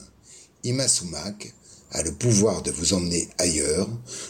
Ima 0.63 0.89
Sumac 0.89 1.55
a 1.91 2.03
le 2.03 2.13
pouvoir 2.13 2.63
de 2.63 2.71
vous 2.71 2.95
emmener 2.95 3.29
ailleurs 3.39 3.89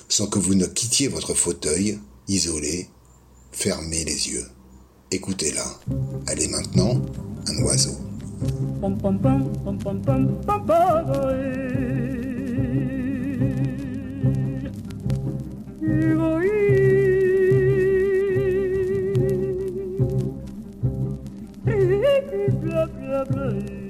sans 0.08 0.26
que 0.26 0.38
vous 0.38 0.54
ne 0.54 0.66
quittiez 0.66 1.08
votre 1.08 1.34
fauteuil, 1.34 1.98
isolé, 2.28 2.88
fermez 3.52 4.04
les 4.04 4.28
yeux. 4.28 4.46
Écoutez-la. 5.10 5.80
Elle 6.26 6.42
est 6.42 6.48
maintenant 6.48 7.00
un 7.46 7.62
oiseau. 7.62 7.96
Pom 8.80 8.98
pom 8.98 9.18
pom 9.18 9.40
pom 9.64 9.78
pom 9.78 10.02
pom 10.02 10.26
pom 10.42 10.62
pom 10.64 11.04
Blah, 22.64 22.86
blah, 22.88 23.24
blah. 23.24 23.84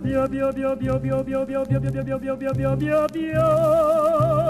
bio 0.00 0.28
bio 0.28 0.52
bio 0.52 0.52
bio 0.52 0.98
bio 0.98 1.22
bio 1.22 1.44
bio 1.44 1.64
bio 1.64 1.64
bio 1.64 1.80
bio 1.80 2.18
bio 2.18 2.18
bio 2.18 2.36
bio 2.36 2.54
bio 2.54 2.76
bio 2.76 3.06
bio 3.12 4.29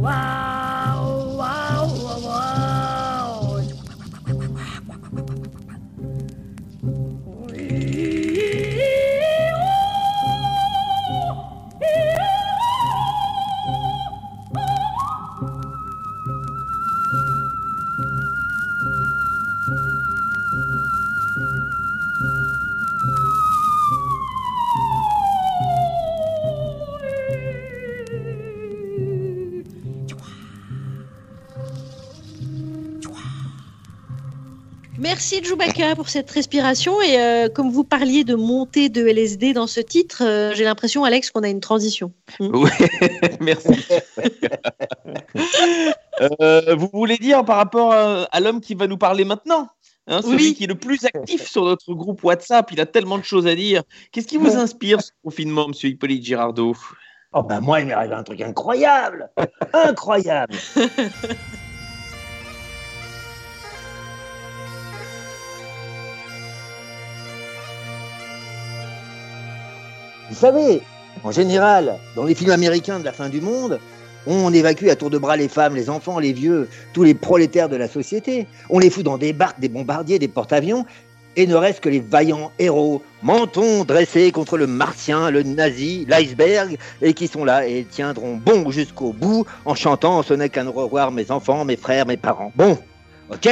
Wow, 0.00 1.36
wow, 1.38 1.86
wow, 2.24 2.99
Pour 35.96 36.08
cette 36.10 36.30
respiration 36.30 37.00
et 37.00 37.18
euh, 37.18 37.48
comme 37.48 37.70
vous 37.70 37.84
parliez 37.84 38.22
de 38.22 38.34
montée 38.34 38.90
de 38.90 39.06
LSD 39.06 39.54
dans 39.54 39.66
ce 39.66 39.80
titre, 39.80 40.22
euh, 40.22 40.52
j'ai 40.54 40.64
l'impression 40.64 41.04
Alex 41.04 41.30
qu'on 41.30 41.42
a 41.42 41.48
une 41.48 41.60
transition. 41.60 42.12
Oui, 42.40 42.70
merci. 43.40 43.68
Euh, 46.42 46.74
vous 46.76 46.90
voulez 46.92 47.16
dire 47.16 47.46
par 47.46 47.56
rapport 47.56 47.94
à, 47.94 48.24
à 48.24 48.40
l'homme 48.40 48.60
qui 48.60 48.74
va 48.74 48.86
nous 48.86 48.98
parler 48.98 49.24
maintenant 49.24 49.68
hein, 50.06 50.20
Celui 50.20 50.48
Oui. 50.48 50.54
qui 50.54 50.64
est 50.64 50.66
le 50.66 50.74
plus 50.74 51.02
actif 51.06 51.48
sur 51.48 51.64
notre 51.64 51.94
groupe 51.94 52.22
WhatsApp, 52.22 52.70
il 52.72 52.80
a 52.80 52.84
tellement 52.84 53.16
de 53.16 53.24
choses 53.24 53.46
à 53.46 53.54
dire. 53.54 53.82
Qu'est-ce 54.12 54.26
qui 54.26 54.36
vous 54.36 54.54
inspire 54.56 55.00
ce 55.00 55.12
confinement, 55.24 55.68
monsieur 55.68 55.88
Hippolyte 55.88 56.22
Girardot? 56.22 56.76
Oh 57.32 57.42
ben 57.42 57.60
moi, 57.60 57.80
il 57.80 57.86
m'est 57.86 57.94
arrivé 57.94 58.12
un 58.14 58.22
truc 58.22 58.42
incroyable 58.42 59.30
Incroyable 59.72 60.54
Vous 70.30 70.36
savez, 70.36 70.80
en 71.24 71.32
général, 71.32 71.98
dans 72.14 72.24
les 72.24 72.36
films 72.36 72.52
américains 72.52 73.00
de 73.00 73.04
la 73.04 73.12
fin 73.12 73.28
du 73.28 73.40
monde, 73.40 73.80
on 74.28 74.52
évacue 74.54 74.86
à 74.86 74.94
tour 74.94 75.10
de 75.10 75.18
bras 75.18 75.36
les 75.36 75.48
femmes, 75.48 75.74
les 75.74 75.90
enfants, 75.90 76.20
les 76.20 76.32
vieux, 76.32 76.68
tous 76.92 77.02
les 77.02 77.14
prolétaires 77.14 77.68
de 77.68 77.74
la 77.74 77.88
société. 77.88 78.46
On 78.68 78.78
les 78.78 78.90
fout 78.90 79.02
dans 79.02 79.18
des 79.18 79.32
barques, 79.32 79.58
des 79.58 79.68
bombardiers, 79.68 80.20
des 80.20 80.28
porte-avions, 80.28 80.86
et 81.34 81.48
ne 81.48 81.56
reste 81.56 81.80
que 81.80 81.88
les 81.88 81.98
vaillants 81.98 82.52
héros, 82.60 83.02
mentons 83.22 83.84
dressés 83.84 84.30
contre 84.30 84.56
le 84.56 84.68
martien, 84.68 85.30
le 85.30 85.42
nazi, 85.42 86.06
l'iceberg, 86.08 86.78
et 87.02 87.12
qui 87.12 87.26
sont 87.26 87.44
là 87.44 87.66
et 87.66 87.84
tiendront 87.90 88.36
bon 88.36 88.70
jusqu'au 88.70 89.12
bout 89.12 89.46
en 89.64 89.74
chantant 89.74 90.22
Ce 90.22 90.34
n'est 90.34 90.48
qu'un 90.48 90.68
au 90.68 90.72
revoir 90.72 91.10
mes 91.10 91.32
enfants, 91.32 91.64
mes 91.64 91.76
frères, 91.76 92.06
mes 92.06 92.16
parents. 92.16 92.52
Bon, 92.54 92.78
ok, 93.32 93.48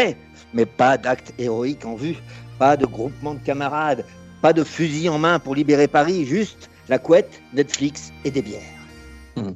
mais 0.54 0.66
pas 0.66 0.96
d'acte 0.96 1.32
héroïque 1.40 1.84
en 1.84 1.96
vue, 1.96 2.16
pas 2.58 2.76
de 2.76 2.86
groupement 2.86 3.34
de 3.34 3.40
camarades, 3.40 4.04
pas 4.40 4.52
de 4.52 4.64
fusil 4.64 5.08
en 5.08 5.18
main 5.18 5.38
pour 5.38 5.54
libérer 5.54 5.88
Paris, 5.88 6.24
juste 6.24 6.70
la 6.88 6.98
couette, 6.98 7.42
Netflix 7.52 8.12
et 8.24 8.30
des 8.30 8.42
bières. 8.42 8.62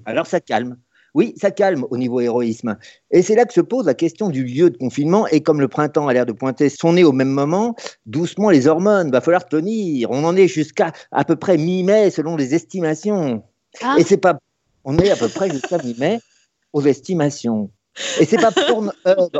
Alors 0.04 0.26
ça 0.26 0.40
calme. 0.40 0.76
Oui, 1.14 1.34
ça 1.36 1.50
calme 1.50 1.84
au 1.90 1.98
niveau 1.98 2.20
héroïsme. 2.20 2.78
Et 3.10 3.20
c'est 3.20 3.34
là 3.34 3.44
que 3.44 3.52
se 3.52 3.60
pose 3.60 3.84
la 3.84 3.94
question 3.94 4.30
du 4.30 4.44
lieu 4.44 4.70
de 4.70 4.78
confinement. 4.78 5.26
Et 5.26 5.42
comme 5.42 5.60
le 5.60 5.68
printemps 5.68 6.08
a 6.08 6.12
l'air 6.14 6.24
de 6.24 6.32
pointer 6.32 6.70
son 6.70 6.94
nez 6.94 7.04
au 7.04 7.12
même 7.12 7.28
moment, 7.28 7.74
doucement 8.06 8.48
les 8.48 8.66
hormones, 8.66 9.10
va 9.10 9.20
falloir 9.20 9.46
tenir. 9.46 10.10
On 10.10 10.24
en 10.24 10.34
est 10.36 10.48
jusqu'à 10.48 10.92
à 11.10 11.24
peu 11.24 11.36
près 11.36 11.58
mi-mai 11.58 12.10
selon 12.10 12.36
les 12.36 12.54
estimations. 12.54 13.44
Ah. 13.82 13.96
Et 13.98 14.04
c'est 14.04 14.16
pas, 14.16 14.38
on 14.84 14.96
est 14.98 15.10
à 15.10 15.16
peu 15.16 15.28
près 15.28 15.50
jusqu'à 15.50 15.76
mi-mai 15.78 16.20
aux 16.72 16.82
estimations. 16.82 17.70
Et 18.18 18.24
c'est 18.24 18.38
pas 18.38 18.50
Pornhub 18.52 18.92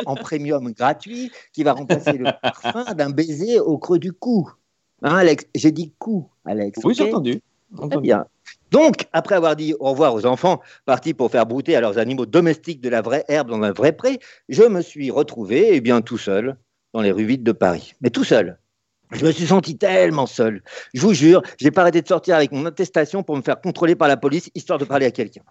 en 0.05 0.15
premium 0.15 0.73
gratuit 0.73 1.33
qui 1.55 1.63
va 1.63 1.73
remplacer 1.73 2.13
le 2.13 2.31
parfum 2.43 2.93
d'un 2.93 3.09
baiser 3.09 3.59
au 3.61 3.79
creux 3.79 3.99
du 3.99 4.13
cou. 4.13 4.51
Hein, 5.03 5.17
Alex 5.17 5.45
J'ai 5.55 5.73
dit 5.73 5.93
cou, 5.99 6.29
Alex. 6.45 6.79
Oui, 6.85 6.95
j'ai 6.95 7.05
entendu. 7.05 7.41
Très 7.77 8.01
bien. 8.01 8.27
Donc, 8.71 9.07
après 9.13 9.35
avoir 9.35 9.57
dit 9.57 9.75
au 9.81 9.91
revoir 9.91 10.15
aux 10.15 10.27
enfants, 10.27 10.61
partis 10.85 11.15
pour 11.15 11.31
faire 11.31 11.47
brouter 11.47 11.77
à 11.77 11.81
leurs 11.81 11.99
animaux 11.99 12.27
domestiques 12.27 12.81
de 12.81 12.89
la 12.89 13.03
vraie 13.03 13.25
herbe 13.29 13.51
dans 13.51 13.63
un 13.63 13.73
vrai 13.73 13.93
pré, 13.93 14.19
je 14.49 14.63
me 14.63 14.81
suis 14.81 15.11
retrouvé, 15.11 15.71
eh 15.73 15.81
bien, 15.81 16.01
tout 16.01 16.19
seul, 16.19 16.57
dans 16.93 17.01
les 17.01 17.13
rues 17.13 17.25
vides 17.25 17.43
de 17.43 17.53
Paris. 17.53 17.95
Mais 18.01 18.11
tout 18.11 18.25
seul. 18.25 18.59
Je 19.13 19.27
me 19.27 19.31
suis 19.31 19.47
senti 19.47 19.77
tellement 19.77 20.27
seul. 20.27 20.63
Je 20.95 21.03
vous 21.03 21.13
jure, 21.13 21.43
j'ai 21.59 21.71
pas 21.71 21.83
arrêté 21.83 22.01
de 22.01 22.09
sortir 22.09 22.35
avec 22.35 22.51
mon 22.51 22.65
attestation 22.65 23.23
pour 23.23 23.37
me 23.37 23.43
faire 23.43 23.61
contrôler 23.61 23.95
par 23.95 24.09
la 24.09 24.17
police, 24.17 24.51
histoire 24.55 24.79
de 24.79 24.87
parler 24.87 25.07
à 25.07 25.11
quelqu'un. 25.11 25.43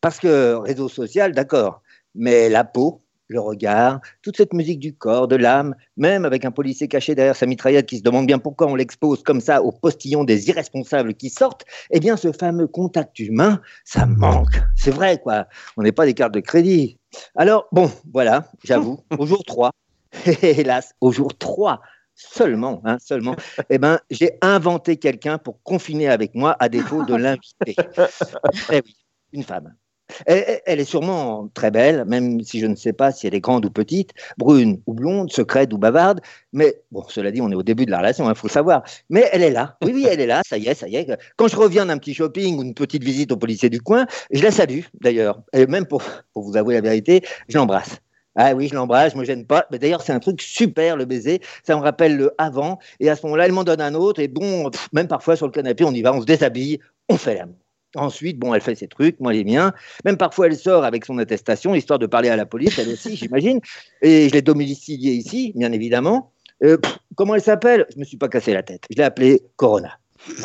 Parce 0.00 0.18
que 0.18 0.54
réseau 0.54 0.88
social, 0.88 1.32
d'accord, 1.32 1.82
mais 2.16 2.48
la 2.48 2.64
peau, 2.64 3.00
le 3.28 3.40
regard, 3.40 4.00
toute 4.22 4.36
cette 4.36 4.52
musique 4.52 4.78
du 4.78 4.94
corps, 4.94 5.28
de 5.28 5.36
l'âme, 5.36 5.74
même 5.96 6.24
avec 6.24 6.44
un 6.44 6.50
policier 6.50 6.88
caché 6.88 7.14
derrière 7.14 7.36
sa 7.36 7.46
mitraillette 7.46 7.86
qui 7.86 7.98
se 7.98 8.02
demande 8.02 8.26
bien 8.26 8.38
pourquoi 8.38 8.66
on 8.68 8.74
l'expose 8.74 9.22
comme 9.22 9.40
ça 9.40 9.62
au 9.62 9.72
postillon 9.72 10.24
des 10.24 10.48
irresponsables 10.48 11.14
qui 11.14 11.30
sortent, 11.30 11.64
eh 11.90 12.00
bien 12.00 12.16
ce 12.16 12.32
fameux 12.32 12.66
contact 12.66 13.18
humain, 13.18 13.60
ça 13.84 14.06
manque. 14.06 14.60
C'est 14.76 14.90
vrai, 14.90 15.18
quoi. 15.18 15.46
On 15.76 15.82
n'est 15.82 15.92
pas 15.92 16.06
des 16.06 16.14
cartes 16.14 16.34
de 16.34 16.40
crédit. 16.40 16.98
Alors, 17.34 17.66
bon, 17.72 17.90
voilà, 18.12 18.50
j'avoue, 18.64 19.00
au 19.18 19.26
jour 19.26 19.44
3, 19.44 19.70
hélas, 20.42 20.92
au 21.00 21.12
jour 21.12 21.36
3, 21.36 21.80
seulement, 22.14 22.80
hein, 22.84 22.98
seulement, 23.00 23.36
eh 23.70 23.78
ben, 23.78 24.00
j'ai 24.10 24.38
inventé 24.42 24.96
quelqu'un 24.96 25.38
pour 25.38 25.62
confiner 25.62 26.08
avec 26.08 26.34
moi 26.34 26.56
à 26.58 26.68
défaut 26.68 27.04
de 27.04 27.14
l'inviter. 27.14 27.76
Eh 28.72 28.82
oui, 28.84 28.96
une 29.32 29.42
femme. 29.42 29.74
Elle, 30.24 30.80
est 30.80 30.84
sûrement 30.84 31.50
très 31.54 31.70
belle, 31.70 32.04
même 32.06 32.40
si 32.42 32.60
je 32.60 32.66
ne 32.66 32.74
sais 32.74 32.92
pas 32.92 33.12
si 33.12 33.26
elle 33.26 33.34
est 33.34 33.40
grande 33.40 33.64
ou 33.64 33.70
petite, 33.70 34.12
brune 34.38 34.80
ou 34.86 34.94
blonde, 34.94 35.30
secrète 35.30 35.72
ou 35.72 35.78
bavarde. 35.78 36.20
Mais 36.52 36.80
bon, 36.90 37.04
cela 37.08 37.30
dit, 37.30 37.40
on 37.40 37.50
est 37.50 37.54
au 37.54 37.62
début 37.62 37.86
de 37.86 37.90
la 37.90 37.98
relation, 37.98 38.28
il 38.28 38.34
faut 38.34 38.46
le 38.46 38.52
savoir. 38.52 38.82
Mais 39.10 39.28
elle 39.32 39.42
est 39.42 39.50
là. 39.50 39.76
Oui, 39.84 39.92
oui, 39.94 40.06
elle 40.10 40.20
est 40.20 40.26
là. 40.26 40.42
Ça 40.46 40.58
y 40.58 40.66
est, 40.66 40.74
ça 40.74 40.88
y 40.88 40.96
est. 40.96 41.06
Quand 41.36 41.48
je 41.48 41.56
reviens 41.56 41.86
d'un 41.86 41.98
petit 41.98 42.14
shopping 42.14 42.58
ou 42.58 42.62
une 42.62 42.74
petite 42.74 43.04
visite 43.04 43.32
au 43.32 43.36
policier 43.36 43.68
du 43.68 43.80
coin, 43.80 44.06
je 44.30 44.42
la 44.42 44.50
salue 44.50 44.80
d'ailleurs. 45.00 45.42
Et 45.52 45.66
même 45.66 45.86
pour, 45.86 46.02
vous 46.34 46.56
avouer 46.56 46.74
la 46.74 46.80
vérité, 46.80 47.22
je 47.48 47.58
l'embrasse. 47.58 48.00
Ah 48.38 48.54
oui, 48.54 48.68
je 48.68 48.74
l'embrasse, 48.74 49.14
je 49.14 49.18
me 49.18 49.24
gêne 49.24 49.46
pas. 49.46 49.66
Mais 49.70 49.78
d'ailleurs, 49.78 50.02
c'est 50.02 50.12
un 50.12 50.20
truc 50.20 50.42
super, 50.42 50.96
le 50.96 51.06
baiser. 51.06 51.40
Ça 51.64 51.74
me 51.74 51.80
rappelle 51.80 52.16
le 52.16 52.34
avant. 52.36 52.78
Et 53.00 53.08
à 53.08 53.16
ce 53.16 53.24
moment-là, 53.26 53.46
elle 53.46 53.52
m'en 53.52 53.64
donne 53.64 53.80
un 53.80 53.94
autre. 53.94 54.20
Et 54.20 54.28
bon, 54.28 54.70
même 54.92 55.08
parfois 55.08 55.36
sur 55.36 55.46
le 55.46 55.52
canapé, 55.52 55.84
on 55.84 55.92
y 55.92 56.02
va, 56.02 56.12
on 56.12 56.20
se 56.20 56.26
déshabille, 56.26 56.78
on 57.08 57.16
fait 57.16 57.34
l'amour. 57.34 57.56
Ensuite, 57.96 58.38
bon, 58.38 58.54
elle 58.54 58.60
fait 58.60 58.74
ses 58.74 58.88
trucs, 58.88 59.18
moi 59.20 59.32
les 59.32 59.44
miens. 59.44 59.72
Même 60.04 60.16
parfois, 60.16 60.46
elle 60.46 60.56
sort 60.56 60.84
avec 60.84 61.04
son 61.04 61.18
attestation, 61.18 61.74
histoire 61.74 61.98
de 61.98 62.06
parler 62.06 62.28
à 62.28 62.36
la 62.36 62.46
police, 62.46 62.78
elle 62.78 62.88
aussi, 62.90 63.16
j'imagine. 63.16 63.60
Et 64.02 64.28
je 64.28 64.34
l'ai 64.34 64.42
domiciliée 64.42 65.12
ici, 65.12 65.52
bien 65.56 65.72
évidemment. 65.72 66.32
Euh, 66.62 66.76
pff, 66.78 66.98
comment 67.16 67.34
elle 67.34 67.42
s'appelle? 67.42 67.86
Je 67.94 67.98
me 67.98 68.04
suis 68.04 68.16
pas 68.16 68.28
cassé 68.28 68.52
la 68.54 68.62
tête. 68.62 68.84
Je 68.90 68.96
l'ai 68.96 69.02
appelée 69.04 69.42
Corona. 69.56 69.98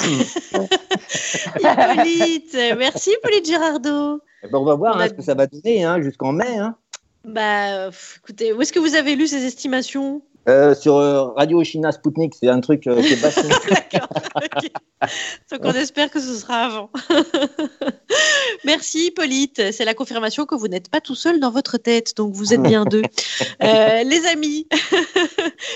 Hippolyte, 1.59 2.57
merci 2.77 3.11
Hippolyte 3.11 3.45
Girardot. 3.45 4.21
Eh 4.43 4.47
ben, 4.47 4.57
on 4.57 4.65
va 4.65 4.75
voir 4.75 4.95
On 4.97 4.99
hein, 4.99 5.07
ce 5.07 5.13
que 5.13 5.21
ça 5.21 5.33
va 5.33 5.47
donner 5.47 5.83
hein, 5.83 6.01
jusqu'en 6.01 6.31
mai. 6.33 6.57
hein. 6.57 6.75
Bah, 7.25 7.87
pff, 7.89 8.19
écoutez, 8.23 8.53
où 8.53 8.61
est-ce 8.61 8.73
que 8.73 8.79
vous 8.79 8.95
avez 8.95 9.15
lu 9.15 9.27
ces 9.27 9.45
estimations? 9.45 10.23
Euh, 10.49 10.73
sur 10.73 10.95
euh, 10.97 11.25
Radio 11.35 11.63
China 11.63 11.91
Sputnik, 11.91 12.33
c'est 12.33 12.47
un 12.49 12.61
truc 12.61 12.87
euh, 12.87 12.99
qui 13.01 13.13
est 13.13 13.15
vachement- 13.21 13.49
Donc 15.51 15.59
on 15.63 15.73
espère 15.73 16.09
que 16.09 16.19
ce 16.19 16.33
sera 16.35 16.65
avant. 16.65 16.89
Merci 18.65 19.07
Hippolyte, 19.07 19.71
c'est 19.71 19.85
la 19.85 19.93
confirmation 19.93 20.45
que 20.45 20.55
vous 20.55 20.67
n'êtes 20.67 20.89
pas 20.89 20.99
tout 20.99 21.15
seul 21.15 21.39
dans 21.39 21.51
votre 21.51 21.77
tête, 21.77 22.15
donc 22.17 22.33
vous 22.33 22.53
êtes 22.53 22.61
bien 22.63 22.85
deux. 22.85 23.01
Euh, 23.63 24.03
les 24.03 24.25
amis, 24.25 24.67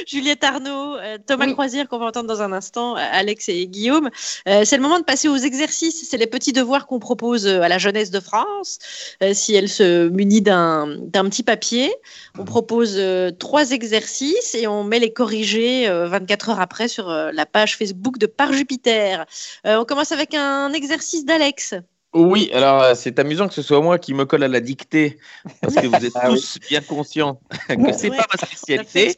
Juliette 0.08 0.44
Arnaud, 0.44 0.96
Thomas 1.28 1.52
Croisière 1.52 1.88
qu'on 1.88 2.00
va 2.00 2.08
entendre 2.08 2.28
dans 2.28 2.42
un 2.42 2.52
instant, 2.52 2.96
Alex 2.96 3.48
et 3.50 3.68
Guillaume, 3.68 4.10
euh, 4.48 4.64
c'est 4.66 4.78
le 4.78 4.82
moment 4.82 4.98
de 5.00 5.04
passer 5.04 5.28
aux 5.28 5.38
exercices. 5.38 6.08
C'est 6.10 6.18
les 6.18 6.26
petits 6.28 6.52
devoirs 6.54 6.88
qu'on 6.88 6.98
propose 7.00 7.48
à 7.48 7.68
la 7.68 7.78
jeunesse 7.78 8.10
de 8.10 8.20
France. 8.20 8.80
Euh, 9.22 9.34
si 9.34 9.54
elle 9.56 9.70
se 9.70 10.10
munit 10.10 10.42
d'un 10.42 10.98
d'un 11.00 11.26
petit 11.26 11.44
papier, 11.44 11.94
on 12.40 12.44
propose 12.46 12.96
euh, 12.98 13.30
trois 13.32 13.70
exercices 13.72 14.55
et 14.56 14.68
on 14.68 14.84
met 14.84 15.00
les 15.00 15.14
corrigés 15.14 15.88
euh, 15.88 16.08
24 16.08 16.50
heures 16.50 16.60
après 16.60 16.88
sur 16.88 17.10
euh, 17.10 17.32
la 17.32 17.46
page 17.46 17.78
Facebook 17.78 18.18
de 18.18 18.26
Par 18.26 18.54
Jupiter. 18.54 19.26
Euh, 19.66 19.78
on 19.78 19.86
commence 19.86 20.12
avec 20.12 20.34
un 20.34 20.74
exercice 20.74 21.26
d'Alex. 21.26 21.76
Oui, 22.14 22.50
alors 22.54 22.82
euh, 22.82 22.94
c'est 22.96 23.20
amusant 23.20 23.48
que 23.48 23.54
ce 23.54 23.62
soit 23.62 23.82
moi 23.82 24.00
qui 24.00 24.14
me 24.14 24.26
colle 24.26 24.44
à 24.44 24.48
la 24.48 24.62
dictée, 24.62 25.20
parce 25.62 25.76
que 25.76 25.86
vous 25.86 26.06
êtes 26.06 26.14
Ah 26.16 26.30
oui. 26.32 26.36
tous 26.36 26.60
bien 26.70 26.82
conscients 26.82 27.42
que 27.68 27.92
c'est 27.92 28.10
Ouais, 28.10 28.18
pas 28.18 28.26
ma 28.32 28.46
spécialité. 28.46 29.16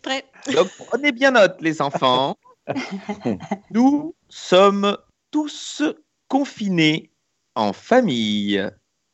Donc 0.52 0.68
prenez 0.88 1.12
bien 1.12 1.32
note, 1.32 1.58
les 1.62 1.82
enfants. 1.82 2.38
Nous 3.72 4.16
sommes 4.30 4.98
tous 5.30 5.84
confinés 6.28 7.12
en 7.54 7.72
famille, 7.72 8.68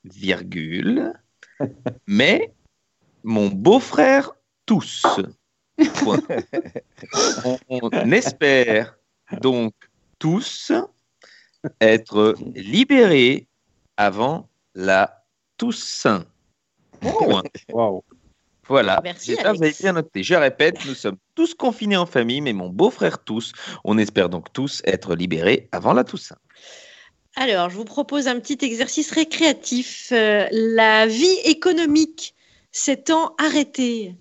virgule, 0.06 1.14
mais 2.08 2.54
mon 3.24 3.48
beau-frère 3.48 4.32
tous. 4.66 5.06
Point. 5.78 6.22
On 7.70 8.12
espère 8.12 8.96
donc 9.42 9.74
tous 10.20 10.72
être 11.82 12.36
libérés 12.56 13.48
avant 13.98 14.50
la 14.76 15.24
Toussaint. 15.58 16.26
Point. 17.00 17.44
Voilà. 18.68 19.02
Merci, 19.04 19.32
J'espère 19.32 19.52
que 19.52 19.58
vous 19.58 19.64
avez 19.64 19.76
bien 19.80 19.94
noté. 19.94 20.24
Je 20.24 20.36
répète, 20.36 20.86
nous 20.86 20.94
sommes 20.94 21.18
tous 21.36 21.54
confinés 21.54 21.98
en 21.98 22.06
famille, 22.06 22.42
mais 22.42 22.54
mon 22.54 22.70
beau-frère 22.70 23.20
tous. 23.24 23.52
On 23.84 23.98
espère 23.98 24.30
donc 24.30 24.54
tous 24.54 24.82
être 24.86 25.16
libérés 25.16 25.68
avant 25.72 25.94
la 25.94 26.04
Toussaint. 26.04 26.38
Alors, 27.36 27.70
je 27.70 27.76
vous 27.76 27.86
propose 27.86 28.28
un 28.28 28.40
petit 28.40 28.64
exercice 28.64 29.12
récréatif. 29.12 30.12
Euh, 30.12 30.48
la 30.52 31.08
vie 31.08 31.38
économique 31.46 32.36
s'étant 32.72 33.36
arrêtée, 33.38 34.16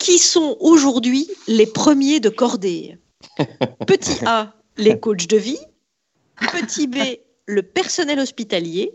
qui 0.00 0.18
sont 0.18 0.56
aujourd'hui 0.58 1.28
les 1.46 1.66
premiers 1.66 2.18
de 2.18 2.30
cordée 2.30 2.98
Petit 3.86 4.24
A, 4.26 4.54
les 4.76 4.98
coachs 4.98 5.28
de 5.28 5.36
vie. 5.36 5.60
Petit 6.52 6.86
B, 6.86 6.96
le 7.46 7.62
personnel 7.62 8.18
hospitalier. 8.18 8.92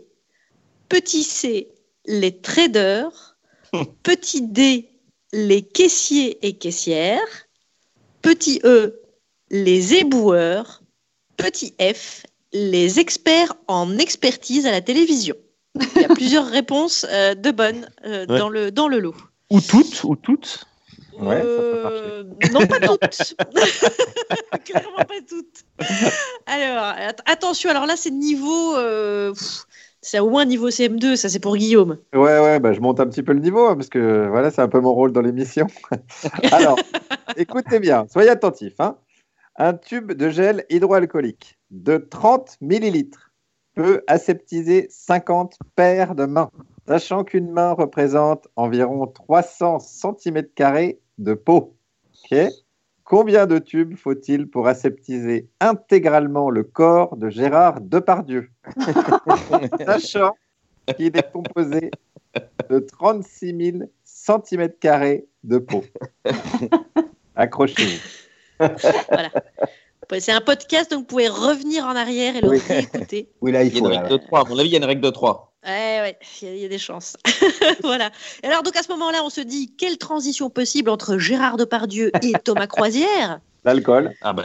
Petit 0.88 1.22
C, 1.22 1.68
les 2.06 2.40
traders. 2.40 3.38
Petit 4.02 4.42
D, 4.42 4.90
les 5.32 5.62
caissiers 5.62 6.44
et 6.46 6.58
caissières. 6.58 7.46
Petit 8.20 8.60
E, 8.64 9.00
les 9.50 9.94
éboueurs. 9.94 10.82
Petit 11.36 11.74
F, 11.80 12.24
les 12.52 12.98
experts 12.98 13.54
en 13.68 13.96
expertise 13.98 14.66
à 14.66 14.72
la 14.72 14.80
télévision. 14.80 15.36
Il 15.94 16.02
y 16.02 16.04
a 16.04 16.08
plusieurs 16.14 16.46
réponses 16.48 17.06
euh, 17.10 17.34
de 17.34 17.50
bonnes 17.52 17.88
euh, 18.04 18.26
Ouais. 18.26 18.38
dans, 18.38 18.48
le, 18.48 18.70
dans 18.72 18.88
le 18.88 18.98
lot. 18.98 19.14
Ou 19.50 19.60
toutes, 19.60 20.02
ou 20.02 20.16
toutes. 20.16 20.66
Euh, 21.20 22.24
non, 22.52 22.66
pas 22.66 22.80
toutes. 22.80 23.36
Clairement 24.64 24.96
pas 24.96 25.20
toutes. 25.28 25.64
Alors, 26.46 26.84
at- 26.84 27.30
attention, 27.32 27.70
alors 27.70 27.86
là, 27.86 27.94
c'est 27.96 28.10
niveau. 28.10 28.76
euh, 28.76 29.32
c'est 30.02 30.20
au 30.20 30.30
moins 30.30 30.44
niveau 30.44 30.68
CM2, 30.70 31.16
ça 31.16 31.28
c'est 31.28 31.40
pour 31.40 31.56
Guillaume. 31.56 31.98
Ouais, 32.14 32.38
ouais, 32.38 32.60
bah, 32.60 32.72
je 32.72 32.80
monte 32.80 33.00
un 33.00 33.06
petit 33.08 33.22
peu 33.24 33.32
le 33.32 33.40
niveau 33.40 33.66
hein, 33.66 33.74
parce 33.74 33.88
que 33.88 34.28
voilà, 34.28 34.50
c'est 34.50 34.62
un 34.62 34.68
peu 34.68 34.78
mon 34.80 34.92
rôle 34.94 35.12
dans 35.12 35.20
l'émission. 35.22 35.66
Alors, 36.52 36.78
écoutez 37.36 37.80
bien, 37.80 38.06
soyez 38.08 38.28
attentifs. 38.30 38.78
hein. 38.78 38.98
Un 39.56 39.72
tube 39.74 40.12
de 40.12 40.28
gel 40.28 40.64
hydroalcoolique 40.70 41.58
de 41.70 41.96
30 41.96 42.56
millilitres 42.60 43.32
peut 43.74 44.02
aseptiser 44.06 44.86
50 44.90 45.54
paires 45.74 46.14
de 46.14 46.24
mains, 46.26 46.50
sachant 46.86 47.24
qu'une 47.24 47.50
main 47.50 47.72
représente 47.72 48.46
environ 48.54 49.06
300 49.06 49.78
cm 49.80 50.42
de 51.18 51.34
peau. 51.34 51.76
Ok 52.30 52.38
Combien 53.04 53.46
de 53.46 53.58
tubes 53.58 53.96
faut-il 53.96 54.48
pour 54.48 54.66
aseptiser 54.66 55.48
intégralement 55.60 56.50
le 56.50 56.64
corps 56.64 57.16
de 57.16 57.28
Gérard 57.30 57.80
Depardieu? 57.80 58.50
Sachant 59.86 60.32
qu'il 60.96 61.16
est 61.16 61.32
composé 61.32 61.92
de 62.68 62.78
36 62.80 63.72
000 63.78 63.90
cm 64.02 64.68
de 65.44 65.58
peau. 65.58 65.84
Accrochez-vous. 67.36 68.66
Ouais, 70.10 70.20
C'est 70.20 70.32
un 70.32 70.40
podcast, 70.40 70.90
donc 70.90 71.00
vous 71.00 71.06
pouvez 71.06 71.28
revenir 71.28 71.84
en 71.84 71.94
arrière 71.96 72.36
et 72.36 72.40
le 72.40 72.48
Oui. 72.48 72.58
réécouter. 72.66 73.28
Oui, 73.40 73.52
là, 73.52 73.62
il 73.62 73.68
Il 73.68 73.74
y 73.74 73.76
a 73.76 73.80
une 73.80 73.86
règle 73.86 74.08
de 74.08 74.16
3. 74.16 74.40
À 74.40 74.44
mon 74.48 74.58
avis, 74.58 74.68
il 74.68 74.72
y 74.72 74.76
a 74.76 74.78
une 74.78 74.84
règle 74.84 75.02
de 75.02 75.10
3. 75.10 75.45
Ouais, 76.06 76.16
il 76.40 76.46
y, 76.46 76.50
a- 76.50 76.54
il 76.54 76.60
y 76.60 76.64
a 76.64 76.68
des 76.68 76.78
chances. 76.78 77.16
voilà. 77.82 78.10
Et 78.44 78.46
alors, 78.46 78.62
donc 78.62 78.76
à 78.76 78.82
ce 78.84 78.88
moment-là, 78.92 79.22
on 79.24 79.30
se 79.30 79.40
dit 79.40 79.72
quelle 79.76 79.98
transition 79.98 80.50
possible 80.50 80.88
entre 80.88 81.18
Gérard 81.18 81.56
Depardieu 81.56 82.12
et 82.22 82.32
Thomas 82.44 82.68
Croisière? 82.68 83.40
L'alcool. 83.64 84.12
Ah 84.22 84.32
ben, 84.32 84.44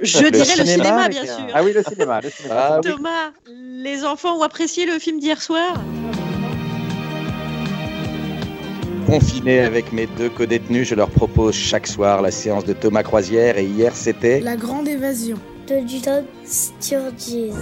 Je 0.00 0.28
dirais 0.30 0.54
le 0.56 0.64
cinéma, 0.64 1.08
bien 1.08 1.24
sûr. 1.24 1.46
Ah 1.52 1.64
oui, 1.64 1.72
le 1.72 1.82
cinéma. 1.82 2.20
Le 2.20 2.30
cinéma. 2.30 2.54
Ah 2.56 2.80
oui. 2.84 2.88
Thomas, 2.88 3.32
les 3.48 4.04
enfants 4.04 4.36
ont 4.38 4.42
apprécié 4.42 4.86
le 4.86 5.00
film 5.00 5.18
d'hier 5.18 5.42
soir? 5.42 5.74
Confiné 9.06 9.60
avec 9.60 9.90
mes 9.92 10.06
deux 10.06 10.28
codétenus, 10.28 10.86
je 10.86 10.94
leur 10.94 11.10
propose 11.10 11.54
chaque 11.56 11.88
soir 11.88 12.22
la 12.22 12.30
séance 12.30 12.64
de 12.64 12.74
Thomas 12.74 13.02
Croisière 13.02 13.58
et 13.58 13.64
hier 13.64 13.96
c'était 13.96 14.38
La 14.40 14.54
grande 14.54 14.86
évasion. 14.86 15.38
De 15.66 15.80
John 15.86 16.24
Sturges. 16.46 17.52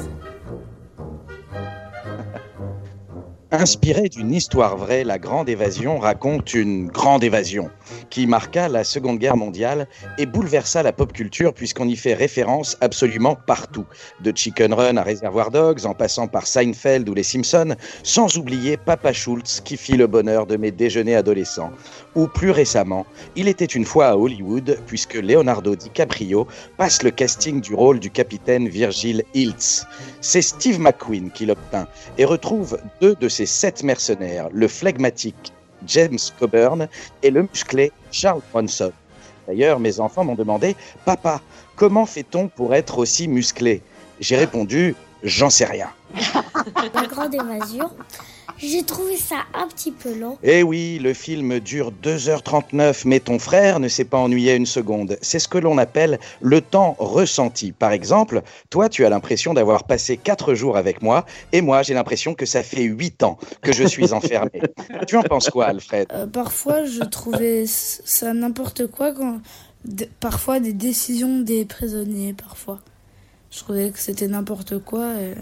Inspiré 3.53 4.09
d'une 4.09 4.35
histoire 4.35 4.77
vraie, 4.77 5.05
La 5.05 5.21
Grande 5.21 5.49
Évasion 5.49 6.01
raconte 6.01 6.53
une 6.55 6.89
grande 6.89 7.23
évasion 7.23 7.71
qui 8.11 8.27
marqua 8.27 8.69
la 8.69 8.83
Seconde 8.83 9.21
Guerre 9.21 9.37
mondiale 9.37 9.87
et 10.19 10.27
bouleversa 10.27 10.83
la 10.83 10.93
pop 10.93 11.13
culture 11.13 11.55
puisqu'on 11.55 11.87
y 11.87 11.95
fait 11.95 12.15
référence 12.15 12.77
absolument 12.81 13.37
partout. 13.37 13.87
De 14.21 14.33
Chicken 14.35 14.75
Run 14.75 14.97
à 14.97 15.05
Reservoir 15.05 15.53
Dogs, 15.53 15.87
en 15.87 15.95
passant 15.95 16.27
par 16.27 16.49
Seinfeld 16.49 17.09
ou 17.09 17.15
Les 17.15 17.23
Simpsons, 17.23 17.77
sans 18.03 18.37
oublier 18.37 18.77
Papa 18.77 19.13
Schultz 19.13 19.61
qui 19.61 19.77
fit 19.77 19.97
le 19.97 20.09
bonheur 20.09 20.47
de 20.47 20.57
mes 20.57 20.73
déjeuners 20.73 21.15
adolescents. 21.15 21.71
Ou 22.17 22.27
plus 22.27 22.51
récemment, 22.51 23.07
il 23.37 23.47
était 23.47 23.65
une 23.65 23.85
fois 23.85 24.09
à 24.09 24.17
Hollywood 24.17 24.77
puisque 24.89 25.15
Leonardo 25.15 25.77
DiCaprio 25.77 26.49
passe 26.79 27.05
le 27.05 27.13
casting 27.13 27.61
du 27.61 27.75
rôle 27.75 28.01
du 28.01 28.11
capitaine 28.11 28.69
Virgil 28.69 29.23
Hiltz. 29.35 29.87
C'est 30.21 30.43
Steve 30.43 30.81
McQueen 30.81 31.31
qui 31.31 31.47
l'obtint 31.47 31.87
et 32.19 32.25
retrouve 32.25 32.81
deux 33.01 33.15
de 33.15 33.29
ses 33.29 33.36
sept 33.45 33.83
mercenaires, 33.83 34.49
le 34.53 34.69
flegmatique 34.69 35.53
James 35.87 36.19
Coburn 36.39 36.89
et 37.23 37.31
le 37.31 37.43
musclé 37.43 37.93
Charles 38.11 38.41
Bronson. 38.51 38.93
D'ailleurs, 39.47 39.79
mes 39.79 40.01
enfants 40.01 40.25
m'ont 40.25 40.35
demandé 40.35 40.75
Papa, 41.05 41.41
comment 41.77 42.07
fait-on 42.07 42.49
pour 42.49 42.75
être 42.75 42.99
aussi 42.99 43.29
musclé? 43.29 43.83
J'ai 44.21 44.37
répondu 44.37 44.95
J'en 45.23 45.51
sais 45.51 45.65
rien. 45.65 45.89
La 46.95 47.07
grande 47.07 47.35
évasion. 47.35 47.91
J'ai 48.59 48.85
trouvé 48.85 49.17
ça 49.19 49.45
un 49.53 49.69
petit 49.69 49.91
peu 49.91 50.15
long. 50.19 50.39
Eh 50.43 50.63
oui, 50.63 50.99
le 50.99 51.13
film 51.13 51.61
dure 51.61 51.93
2h39, 52.03 53.03
mais 53.05 53.21
ton 53.21 53.39
frère 53.39 53.81
ne 53.81 53.89
s'est 53.89 54.07
pas 54.07 54.17
ennuyé 54.17 54.55
une 54.55 54.65
seconde. 54.65 55.19
C'est 55.21 55.39
ce 55.39 55.47
que 55.47 55.59
l'on 55.59 55.77
appelle 55.77 56.19
le 56.41 56.63
temps 56.63 56.97
ressenti. 56.99 57.73
Par 57.73 57.93
exemple, 57.93 58.41
toi, 58.71 58.89
tu 58.89 59.05
as 59.05 59.11
l'impression 59.11 59.53
d'avoir 59.53 59.85
passé 59.85 60.17
4 60.17 60.55
jours 60.55 60.79
avec 60.79 61.03
moi, 61.03 61.27
et 61.53 61.61
moi, 61.61 61.83
j'ai 61.83 61.93
l'impression 61.93 62.33
que 62.35 62.47
ça 62.47 62.63
fait 62.63 62.83
8 62.83 63.25
ans 63.25 63.37
que 63.61 63.75
je 63.75 63.85
suis 63.85 64.13
enfermé. 64.15 64.63
tu 65.07 65.19
en 65.19 65.23
penses 65.23 65.51
quoi, 65.51 65.67
Alfred? 65.67 66.09
Euh, 66.13 66.27
parfois, 66.27 66.87
je 66.87 67.01
trouvais 67.01 67.65
ça 67.67 68.33
n'importe 68.33 68.87
quoi 68.87 69.13
quand. 69.13 69.39
parfois, 70.19 70.61
des 70.61 70.73
décisions 70.73 71.41
des 71.41 71.67
prisonniers, 71.67 72.33
parfois. 72.33 72.79
Je 73.57 73.63
trouvais 73.63 73.91
que 73.91 73.99
c'était 73.99 74.29
n'importe 74.29 74.79
quoi 74.81 75.15
et, 75.15 75.33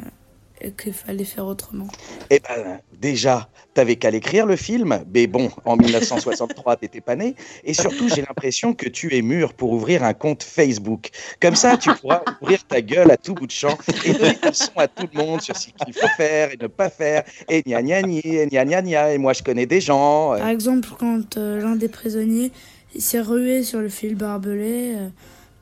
et 0.65 0.71
qu'il 0.71 0.93
fallait 0.93 1.25
faire 1.25 1.47
autrement. 1.47 1.89
Eh 2.31 2.39
ben, 2.39 2.79
déjà, 3.01 3.49
t'avais 3.75 3.97
qu'à 3.97 4.13
l'écrire 4.13 4.47
le 4.47 4.55
film, 4.55 5.01
mais 5.13 5.27
bon, 5.27 5.51
en 5.65 5.77
1963, 5.77 6.77
t'étais 6.77 7.01
pas 7.01 7.17
né. 7.17 7.35
Et 7.65 7.75
surtout, 7.75 8.09
j'ai 8.09 8.23
l'impression 8.23 8.73
que 8.73 8.89
tu 8.89 9.17
es 9.17 9.21
mûr 9.21 9.53
pour 9.53 9.73
ouvrir 9.73 10.05
un 10.05 10.15
compte 10.15 10.45
Facebook. 10.45 11.11
Comme 11.43 11.57
ça, 11.57 11.77
tu 11.77 11.91
pourras 11.97 12.23
ouvrir 12.41 12.63
ta 12.65 12.81
gueule 12.81 13.11
à 13.11 13.17
tout 13.17 13.35
bout 13.35 13.49
de 13.49 13.51
champ 13.51 13.77
et 14.05 14.13
donner 14.13 14.39
des 14.41 14.49
leçons 14.49 14.71
à 14.77 14.87
tout 14.87 15.09
le 15.13 15.19
monde 15.21 15.41
sur 15.43 15.57
ce 15.57 15.67
qu'il 15.67 15.93
faut 15.93 16.07
faire 16.17 16.53
et 16.53 16.57
ne 16.57 16.69
pas 16.69 16.91
faire. 16.91 17.25
Et 17.49 17.63
gna 17.63 17.83
gna 17.83 18.01
gna, 18.03 18.21
et 18.23 18.47
gna 18.47 18.65
gna 18.65 18.81
gna, 18.83 19.13
et 19.13 19.19
moi 19.19 19.33
je 19.33 19.43
connais 19.43 19.67
des 19.67 19.81
gens. 19.81 20.35
euh, 20.35 20.39
Par 20.39 20.49
exemple, 20.51 20.89
quand 21.01 21.37
euh, 21.37 21.61
l'un 21.61 21.75
des 21.75 21.89
prisonniers 21.89 22.53
s'est 22.97 23.21
rué 23.21 23.65
sur 23.65 23.81
le 23.81 23.89
fil 23.89 24.15
barbelé, 24.15 24.95
euh, 24.95 25.09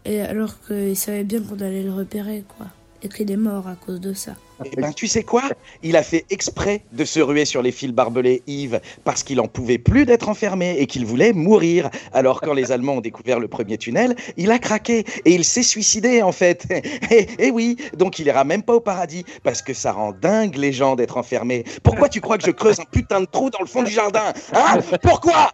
et 0.05 0.21
alors 0.21 0.55
qu'il 0.67 0.97
savait 0.97 1.25
bien 1.25 1.41
qu'on 1.41 1.61
allait 1.61 1.83
le 1.83 1.93
repérer, 1.93 2.45
quoi. 2.57 2.67
Et 3.05 3.09
qu'il 3.09 3.31
est 3.33 3.37
mort 3.37 3.67
à 3.67 3.75
cause 3.75 4.01
de 4.01 4.13
ça. 4.13 4.37
Eh 4.65 4.77
ben, 4.77 4.93
tu 4.93 5.09
sais 5.09 5.25
quoi? 5.25 5.43
Il 5.83 5.97
a 5.97 6.05
fait 6.05 6.25
exprès 6.31 6.83
de 6.93 7.05
se 7.05 7.19
ruer 7.19 7.45
sur 7.45 7.61
les 7.61 7.73
fils 7.73 7.91
barbelés, 7.91 8.43
Yves, 8.47 8.81
parce 9.03 9.25
qu'il 9.25 9.41
en 9.41 9.49
pouvait 9.49 9.79
plus 9.79 10.07
d'être 10.07 10.29
enfermé 10.29 10.77
et 10.79 10.87
qu'il 10.87 11.05
voulait 11.05 11.33
mourir. 11.33 11.91
Alors, 12.13 12.41
quand 12.41 12.53
les 12.53 12.71
Allemands 12.71 12.95
ont 12.99 13.01
découvert 13.01 13.41
le 13.41 13.49
premier 13.49 13.77
tunnel, 13.77 14.15
il 14.37 14.53
a 14.53 14.61
craqué 14.61 15.05
et 15.25 15.35
il 15.35 15.45
s'est 15.45 15.65
suicidé, 15.65 16.23
en 16.23 16.31
fait. 16.31 16.67
Et, 17.11 17.27
et 17.47 17.51
oui, 17.51 17.77
donc 17.97 18.21
il 18.21 18.29
ira 18.29 18.45
même 18.45 18.63
pas 18.63 18.75
au 18.75 18.81
paradis, 18.81 19.25
parce 19.43 19.63
que 19.63 19.75
ça 19.75 19.91
rend 19.91 20.13
dingue 20.13 20.55
les 20.57 20.73
gens 20.73 20.95
d'être 20.95 21.17
enfermés. 21.17 21.65
Pourquoi 21.83 22.09
tu 22.09 22.21
crois 22.21 22.39
que 22.39 22.45
je 22.45 22.53
creuse 22.53 22.79
un 22.79 22.85
putain 22.85 23.21
de 23.21 23.27
trou 23.27 23.51
dans 23.51 23.61
le 23.61 23.67
fond 23.67 23.83
du 23.83 23.91
jardin 23.91 24.33
Hein? 24.53 24.79
Pourquoi? 25.03 25.51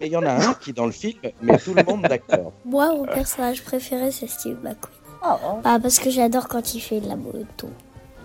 Mais 0.00 0.06
il 0.06 0.12
y 0.12 0.16
en 0.16 0.24
a 0.24 0.32
un 0.32 0.54
qui, 0.54 0.72
dans 0.72 0.86
le 0.86 0.92
film, 0.92 1.18
met 1.42 1.58
tout 1.58 1.74
le 1.74 1.82
monde 1.82 2.02
d'accord. 2.02 2.52
Moi, 2.64 2.94
mon 2.94 3.04
personnage 3.04 3.62
préféré, 3.62 4.10
c'est 4.10 4.28
Steve 4.28 4.58
McQueen. 4.62 4.94
Bah, 5.64 5.78
parce 5.82 5.98
que 5.98 6.10
j'adore 6.10 6.48
quand 6.48 6.74
il 6.74 6.80
fait 6.80 7.00
de 7.00 7.08
la 7.08 7.16
moto. 7.16 7.68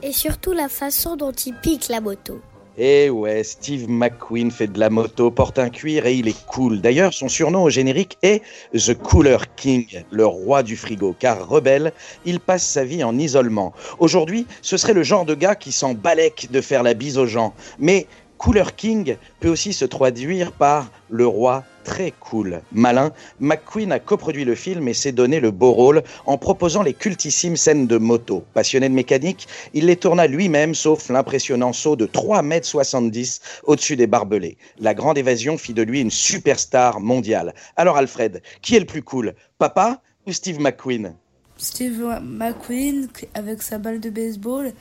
Et 0.01 0.11
surtout 0.11 0.51
la 0.51 0.69
façon 0.69 1.15
dont 1.15 1.31
il 1.31 1.55
pique 1.55 1.87
la 1.89 2.01
moto. 2.01 2.39
Eh 2.75 3.11
ouais, 3.11 3.43
Steve 3.43 3.87
McQueen 3.87 4.49
fait 4.49 4.65
de 4.65 4.79
la 4.79 4.89
moto, 4.89 5.29
porte 5.29 5.59
un 5.59 5.69
cuir 5.69 6.07
et 6.07 6.15
il 6.15 6.27
est 6.27 6.45
cool. 6.47 6.81
D'ailleurs, 6.81 7.13
son 7.13 7.27
surnom 7.27 7.61
au 7.61 7.69
générique 7.69 8.17
est 8.23 8.41
The 8.73 8.95
Cooler 8.95 9.37
King, 9.55 10.03
le 10.09 10.25
roi 10.25 10.63
du 10.63 10.75
frigo, 10.75 11.15
car 11.17 11.47
rebelle, 11.47 11.93
il 12.25 12.39
passe 12.39 12.65
sa 12.65 12.83
vie 12.83 13.03
en 13.03 13.15
isolement. 13.19 13.73
Aujourd'hui, 13.99 14.47
ce 14.63 14.77
serait 14.77 14.93
le 14.93 15.03
genre 15.03 15.25
de 15.25 15.35
gars 15.35 15.53
qui 15.53 15.71
s'en 15.71 15.93
balèque 15.93 16.47
de 16.49 16.61
faire 16.61 16.81
la 16.81 16.95
bise 16.95 17.19
aux 17.19 17.27
gens. 17.27 17.53
Mais 17.77 18.07
Cooler 18.43 18.75
King 18.75 19.15
peut 19.39 19.47
aussi 19.47 19.71
se 19.71 19.85
traduire 19.85 20.51
par 20.51 20.91
le 21.09 21.25
roi 21.25 21.63
très 21.85 22.11
cool. 22.11 22.61
Malin, 22.73 23.13
McQueen 23.39 23.93
a 23.93 23.99
coproduit 23.99 24.43
le 24.43 24.53
film 24.53 24.89
et 24.89 24.93
s'est 24.93 25.13
donné 25.13 25.39
le 25.39 25.51
beau 25.51 25.71
rôle 25.71 26.03
en 26.25 26.37
proposant 26.37 26.83
les 26.83 26.93
cultissimes 26.93 27.55
scènes 27.55 27.87
de 27.87 27.95
moto. 27.95 28.43
Passionné 28.53 28.89
de 28.89 28.93
mécanique, 28.93 29.47
il 29.73 29.85
les 29.85 29.95
tourna 29.95 30.27
lui-même, 30.27 30.75
sauf 30.75 31.07
l'impressionnant 31.07 31.71
saut 31.71 31.95
de 31.95 32.05
3,70 32.05 33.39
m 33.39 33.61
au-dessus 33.63 33.95
des 33.95 34.07
barbelés. 34.07 34.57
La 34.77 34.93
grande 34.93 35.17
évasion 35.17 35.57
fit 35.57 35.73
de 35.73 35.81
lui 35.81 36.01
une 36.01 36.11
superstar 36.11 36.99
mondiale. 36.99 37.53
Alors 37.77 37.95
Alfred, 37.95 38.41
qui 38.61 38.75
est 38.75 38.81
le 38.81 38.85
plus 38.85 39.03
cool 39.03 39.35
Papa 39.57 40.01
ou 40.27 40.33
Steve 40.33 40.59
McQueen? 40.59 41.15
Steve 41.55 42.19
McQueen, 42.21 43.07
avec 43.35 43.61
sa 43.61 43.77
balle 43.77 44.01
de 44.01 44.09
baseball, 44.09 44.73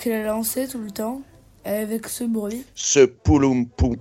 qu'il 0.00 0.12
a 0.12 0.22
lancée 0.22 0.68
tout 0.68 0.78
le 0.78 0.92
temps, 0.92 1.22
avec 1.64 2.08
ce 2.08 2.24
bruit. 2.24 2.64
ce 2.74 3.04
pouloum 3.04 3.66
pou, 3.66 3.96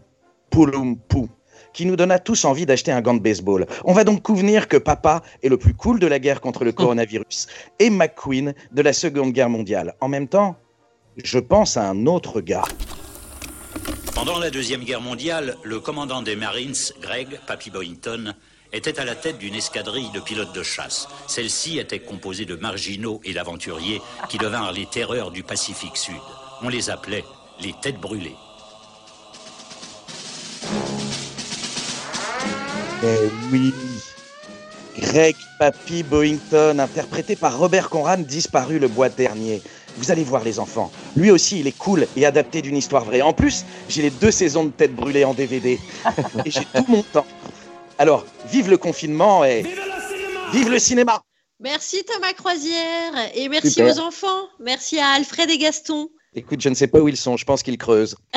pouloum 0.50 0.98
pou, 0.98 1.30
qui 1.74 1.86
nous 1.86 1.96
donna 1.96 2.20
tous 2.20 2.46
envie 2.46 2.66
d'acheter 2.66 2.92
un 2.92 3.02
gant 3.02 3.14
de 3.14 3.20
baseball. 3.20 3.66
On 3.84 3.94
va 3.94 4.04
donc 4.04 4.22
convenir 4.22 4.68
que 4.68 4.78
papa 4.78 5.22
est 5.44 5.50
le 5.50 5.58
plus 5.58 5.74
cool 5.74 6.00
de 6.00 6.08
la 6.08 6.20
guerre 6.20 6.42
contre 6.42 6.64
le 6.64 6.72
coronavirus 6.74 7.48
et 7.80 7.90
McQueen 7.90 8.54
de 8.72 8.82
la 8.82 8.94
Seconde 8.94 9.32
Guerre 9.32 9.50
mondiale. 9.50 9.96
En 10.02 10.08
même 10.08 10.28
temps, 10.28 10.56
je 11.24 11.40
pense 11.40 11.78
à 11.78 11.90
un 11.90 12.06
autre 12.06 12.42
gars. 12.42 12.66
Pendant 14.14 14.40
la 14.40 14.50
Deuxième 14.50 14.84
Guerre 14.84 15.02
mondiale, 15.02 15.56
le 15.64 15.80
commandant 15.80 16.22
des 16.22 16.36
Marines, 16.36 16.76
Greg 17.02 17.40
Papy 17.48 17.72
Boynton, 17.72 18.34
était 18.74 19.00
à 19.00 19.06
la 19.06 19.16
tête 19.16 19.38
d'une 19.38 19.56
escadrille 19.56 20.12
de 20.14 20.20
pilotes 20.20 20.54
de 20.54 20.64
chasse. 20.64 21.08
Celle-ci 21.28 21.80
était 21.80 22.00
composée 22.00 22.46
de 22.46 22.56
marginaux 22.56 23.22
et 23.24 23.34
d'aventuriers 23.34 24.02
qui 24.28 24.38
devinrent 24.38 24.74
les 24.74 24.86
terreurs 24.86 25.32
du 25.32 25.44
Pacifique 25.44 25.98
Sud. 25.98 26.16
On 26.62 26.70
les 26.70 26.90
appelait 26.90 27.24
les 27.62 27.74
têtes 27.82 28.00
brûlées. 28.00 28.36
Eh 33.04 33.30
oui, 33.52 33.74
Greg 35.00 35.36
Papy 35.58 36.04
Boynton, 36.04 36.80
interprété 36.80 37.36
par 37.36 37.58
Robert 37.58 37.90
Conrad, 37.90 38.26
disparu 38.26 38.80
le 38.80 38.90
mois 38.90 39.10
dernier. 39.10 39.62
Vous 39.98 40.12
allez 40.12 40.24
voir 40.24 40.44
les 40.44 40.60
enfants. 40.60 40.92
Lui 41.16 41.32
aussi, 41.32 41.60
il 41.60 41.68
est 41.68 41.78
cool 41.78 42.08
et 42.16 42.26
adapté 42.26 42.62
d'une 42.62 42.76
histoire 42.76 43.06
vraie. 43.06 43.22
En 43.22 43.34
plus, 43.34 43.66
j'ai 43.88 44.02
les 44.02 44.10
deux 44.10 44.32
saisons 44.32 44.66
de 44.66 44.72
Tête 44.72 44.96
brûlée 44.96 45.26
en 45.26 45.34
DVD. 45.34 45.80
Et 46.46 46.52
j'ai 46.52 46.66
tout 46.66 46.86
mon 46.88 47.04
temps. 47.04 47.26
Alors, 47.98 48.26
vive 48.50 48.70
le 48.70 48.78
confinement 48.78 49.44
et 49.44 49.66
vive 50.54 50.70
le 50.70 50.80
cinéma 50.80 51.22
Merci 51.60 52.06
Thomas 52.06 52.32
Croisière 52.32 53.14
et 53.36 53.50
merci 53.50 53.72
Super. 53.72 53.94
aux 53.94 54.00
enfants. 54.00 54.48
Merci 54.62 55.00
à 55.00 55.10
Alfred 55.10 55.50
et 55.50 55.58
Gaston. 55.58 56.10
Écoute, 56.36 56.62
je 56.62 56.70
ne 56.70 56.76
sais 56.76 56.88
pas 56.88 57.00
où 57.00 57.08
ils 57.08 57.18
sont, 57.18 57.38
je 57.38 57.46
pense 57.46 57.64
qu'ils 57.64 57.78
creusent. 57.78 58.16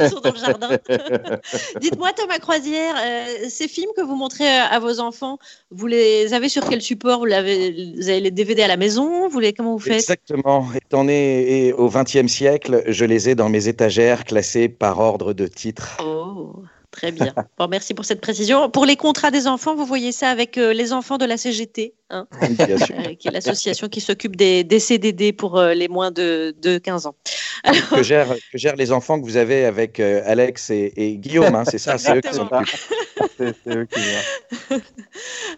Ils 0.00 0.08
sont 0.10 0.20
dans 0.20 0.32
le 0.32 0.38
jardin. 0.38 0.68
Dites-moi 1.80 2.12
Thomas 2.14 2.38
Croisière, 2.38 2.96
euh, 2.98 3.48
ces 3.48 3.68
films 3.68 3.90
que 3.96 4.02
vous 4.02 4.16
montrez 4.16 4.48
euh, 4.48 4.64
à 4.68 4.80
vos 4.80 4.98
enfants, 4.98 5.38
vous 5.70 5.86
les 5.86 6.34
avez 6.34 6.48
sur 6.48 6.68
quel 6.68 6.82
support? 6.82 7.20
Vous, 7.20 7.26
vous 7.26 8.08
avez 8.08 8.20
les 8.20 8.30
DVD 8.32 8.62
à 8.62 8.68
la 8.68 8.76
maison? 8.76 9.28
Vous 9.28 9.38
les, 9.38 9.52
Comment 9.52 9.74
vous 9.74 9.78
faites? 9.78 10.00
Exactement. 10.00 10.66
Étant 10.74 11.04
né 11.04 11.66
et 11.66 11.72
au 11.72 11.88
XXe 11.88 12.26
siècle, 12.26 12.82
je 12.88 13.04
les 13.04 13.28
ai 13.28 13.34
dans 13.36 13.48
mes 13.48 13.68
étagères 13.68 14.24
classées 14.24 14.68
par 14.68 14.98
ordre 14.98 15.32
de 15.32 15.46
titre. 15.46 15.98
Oh. 16.02 16.54
Très 16.94 17.10
bien. 17.10 17.34
Bon, 17.58 17.66
merci 17.66 17.92
pour 17.92 18.04
cette 18.04 18.20
précision. 18.20 18.70
Pour 18.70 18.86
les 18.86 18.94
contrats 18.94 19.32
des 19.32 19.48
enfants, 19.48 19.74
vous 19.74 19.84
voyez 19.84 20.12
ça 20.12 20.30
avec 20.30 20.56
euh, 20.56 20.72
les 20.72 20.92
enfants 20.92 21.18
de 21.18 21.24
la 21.24 21.36
CGT, 21.36 21.92
hein, 22.14 22.26
euh, 22.42 23.14
qui 23.18 23.28
est 23.28 23.30
l'association 23.30 23.88
qui 23.88 24.00
s'occupe 24.00 24.36
des, 24.36 24.64
des 24.64 24.78
CDD 24.78 25.32
pour 25.32 25.58
euh, 25.58 25.74
les 25.74 25.88
moins 25.88 26.10
de, 26.10 26.54
de 26.62 26.78
15 26.78 27.06
ans. 27.06 27.14
que, 27.90 28.02
gère, 28.02 28.28
que 28.52 28.58
gère 28.58 28.76
les 28.76 28.92
enfants 28.92 29.20
que 29.20 29.24
vous 29.24 29.36
avez 29.36 29.64
avec 29.64 29.98
euh, 30.00 30.22
Alex 30.26 30.70
et, 30.70 30.92
et 30.96 31.16
Guillaume, 31.16 31.54
hein, 31.54 31.64
c'est 31.70 31.78
ça, 31.78 31.98
c'est 31.98 32.16
eux 32.16 32.20
qui 32.20 32.30
qui 32.30 34.00
gèrent. 34.00 34.80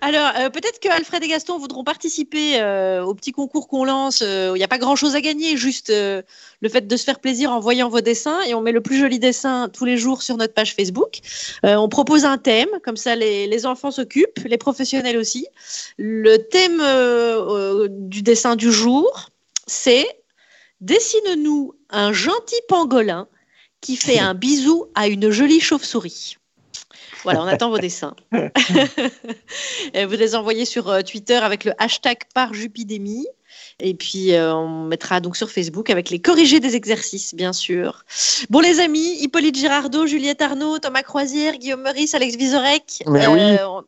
Alors, 0.01 0.31
euh, 0.39 0.51
peut-être 0.51 0.79
que 0.81 0.89
Alfred 0.89 1.23
et 1.23 1.29
Gaston 1.29 1.59
voudront 1.59 1.85
participer 1.85 2.61
euh, 2.61 3.03
au 3.05 3.15
petit 3.15 3.33
concours 3.33 3.69
qu'on 3.69 3.85
lance. 3.85 4.21
euh, 4.23 4.53
Il 4.55 4.59
n'y 4.59 4.65
a 4.65 4.69
pas 4.69 4.79
grand-chose 4.79 5.15
à 5.15 5.21
gagner, 5.21 5.57
juste 5.57 5.91
euh, 5.91 6.23
le 6.61 6.69
fait 6.69 6.87
de 6.87 6.97
se 6.97 7.05
faire 7.05 7.19
plaisir 7.21 7.51
en 7.53 7.61
voyant 7.61 7.89
vos 7.89 8.01
dessins. 8.01 8.41
Et 8.43 8.55
on 8.55 8.61
met 8.61 8.73
le 8.73 8.81
plus 8.81 8.99
joli 8.99 9.19
dessin 9.19 9.69
tous 9.73 9.85
les 9.85 9.97
jours 9.97 10.23
sur 10.23 10.37
notre 10.37 10.55
page 10.55 10.75
Facebook. 10.75 11.19
Euh, 11.65 11.77
on 11.77 11.89
propose 11.89 12.25
un 12.25 12.39
thème, 12.39 12.69
comme 12.85 12.97
ça 12.97 13.17
les, 13.17 13.47
les 13.47 13.67
enfants 13.67 13.91
s'occupent, 13.91 14.41
les 14.45 14.59
professionnels 14.59 15.17
aussi. 15.17 15.47
Le 15.99 16.37
thème 16.51 16.81
euh, 16.81 17.85
euh, 17.85 17.89
du 17.91 18.23
dessin 18.23 18.57
du 18.57 18.71
jour, 18.73 19.31
c'est 19.67 20.07
Dessine-nous 20.81 21.75
un 21.91 22.13
gentil 22.13 22.61
pangolin 22.69 23.29
qui 23.81 23.97
fait 23.97 24.19
un 24.19 24.35
bisou 24.35 24.87
à 24.95 25.09
une 25.09 25.31
jolie 25.31 25.61
chauve-souris. 25.61 26.37
Voilà, 27.25 27.43
on 27.43 27.47
attend 27.47 27.71
vos 27.71 27.79
dessins. 27.79 28.15
Vous 28.33 30.17
les 30.17 30.35
envoyez 30.35 30.65
sur 30.65 30.89
euh, 30.89 31.03
Twitter 31.03 31.37
avec 31.37 31.65
le 31.65 31.73
hashtag 31.79 32.19
par 32.35 32.55
Jupidémie. 32.55 33.27
Et 33.81 33.95
puis, 33.95 34.33
euh, 34.33 34.55
on 34.55 34.85
mettra 34.85 35.21
donc 35.21 35.37
sur 35.37 35.51
Facebook 35.51 35.91
avec 35.91 36.11
les 36.11 36.19
corrigés 36.21 36.61
des 36.61 36.77
exercices, 36.77 37.35
bien 37.35 37.53
sûr. 37.53 38.05
Bon, 38.51 38.61
les 38.61 38.81
amis, 38.81 39.17
Hippolyte 39.23 39.57
Girardot, 39.57 40.07
Juliette 40.07 40.43
Arnaud, 40.43 40.79
Thomas 40.79 41.03
Croisière, 41.03 41.57
Guillaume 41.57 41.83
Meurice, 41.83 42.15
Alex 42.15 42.37
Vizorek. 42.37 43.03
Mais 43.07 43.27
oui. 43.27 43.41
on- 43.65 43.83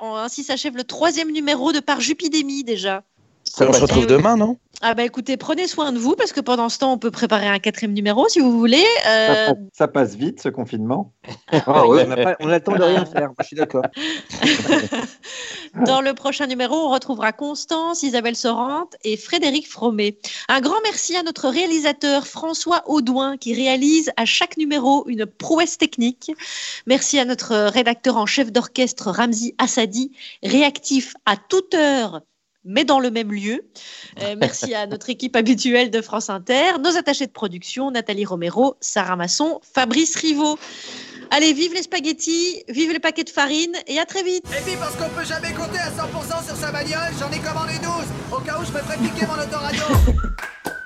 ainsi 0.00 0.44
s'achève 0.44 0.76
le 0.76 0.84
troisième 0.84 1.32
numéro 1.32 1.72
de 1.72 1.80
Par 1.80 2.00
Jupidémie, 2.00 2.64
déjà. 2.64 3.04
On 3.58 3.72
se 3.72 3.80
retrouve 3.80 4.06
demain, 4.06 4.36
non? 4.36 4.58
Ah 4.82 4.92
bah 4.92 5.04
écoutez, 5.04 5.38
prenez 5.38 5.66
soin 5.66 5.90
de 5.92 5.98
vous, 5.98 6.14
parce 6.16 6.32
que 6.34 6.40
pendant 6.40 6.68
ce 6.68 6.78
temps, 6.78 6.92
on 6.92 6.98
peut 6.98 7.10
préparer 7.10 7.48
un 7.48 7.58
quatrième 7.58 7.94
numéro, 7.94 8.28
si 8.28 8.40
vous 8.40 8.58
voulez. 8.58 8.84
Euh, 9.08 9.26
Ça, 9.46 9.54
passe- 9.54 9.56
ça 9.72 9.88
passe 9.88 10.14
vite 10.14 10.42
ce 10.42 10.50
confinement. 10.50 11.14
Ah 11.66 11.86
ouais, 11.86 12.04
on 12.04 12.08
n'a 12.08 12.16
pas- 12.16 12.36
on 12.40 12.48
a 12.50 12.54
le 12.56 12.60
temps 12.62 12.76
de 12.76 12.82
rien 12.82 13.06
faire, 13.06 13.30
je 13.40 13.46
suis 13.46 13.56
d'accord. 13.56 13.84
Dans 15.86 16.00
le 16.02 16.12
prochain 16.14 16.46
numéro, 16.46 16.74
on 16.74 16.90
retrouvera 16.90 17.32
Constance, 17.32 18.02
Isabelle 18.02 18.36
Sorante 18.36 18.96
et 19.04 19.16
Frédéric 19.16 19.66
Fromet. 19.68 20.18
Un 20.48 20.60
grand 20.60 20.80
merci 20.82 21.16
à 21.16 21.22
notre 21.22 21.48
réalisateur 21.48 22.26
François 22.26 22.82
Audouin 22.86 23.36
qui 23.38 23.54
réalise 23.54 24.10
à 24.16 24.24
chaque 24.26 24.56
numéro 24.58 25.04
une 25.08 25.26
prouesse 25.26 25.78
technique. 25.78 26.30
Merci 26.86 27.18
à 27.18 27.24
notre 27.24 27.54
rédacteur 27.70 28.16
en 28.16 28.26
chef 28.26 28.52
d'orchestre 28.52 29.10
Ramzi 29.10 29.54
Assadi, 29.58 30.12
réactif 30.42 31.14
à 31.26 31.36
toute 31.36 31.74
heure 31.74 32.20
mais 32.66 32.84
dans 32.84 33.00
le 33.00 33.10
même 33.10 33.32
lieu. 33.32 33.64
Euh, 34.22 34.36
merci 34.40 34.74
à 34.74 34.86
notre 34.86 35.08
équipe 35.08 35.36
habituelle 35.36 35.90
de 35.90 36.02
France 36.02 36.28
Inter, 36.28 36.78
nos 36.82 36.96
attachés 36.96 37.26
de 37.26 37.32
production, 37.32 37.90
Nathalie 37.90 38.24
Romero, 38.24 38.76
Sarah 38.80 39.16
Masson, 39.16 39.60
Fabrice 39.74 40.16
Rivaud. 40.16 40.58
Allez, 41.30 41.52
vive 41.52 41.72
les 41.72 41.82
spaghettis, 41.82 42.62
vive 42.68 42.92
les 42.92 43.00
paquets 43.00 43.24
de 43.24 43.30
farine 43.30 43.74
et 43.86 43.98
à 43.98 44.04
très 44.04 44.22
vite. 44.22 44.44
Et 44.46 44.62
puis 44.62 44.76
parce 44.76 44.94
qu'on 44.96 45.08
peut 45.08 45.24
jamais 45.24 45.52
compter 45.52 45.78
à 45.78 45.90
100% 45.90 46.46
sur 46.46 46.56
sa 46.56 46.70
bagnole, 46.70 47.12
j'en 47.18 47.30
ai 47.30 47.38
commandé 47.38 47.72
12 47.82 47.90
Au 48.32 48.40
cas 48.40 48.58
où 48.60 48.64
je 48.64 48.72
me 48.72 48.78
ferais 48.78 48.98
piquer 48.98 49.26
mon 49.26 49.42
autoradio 49.42 49.82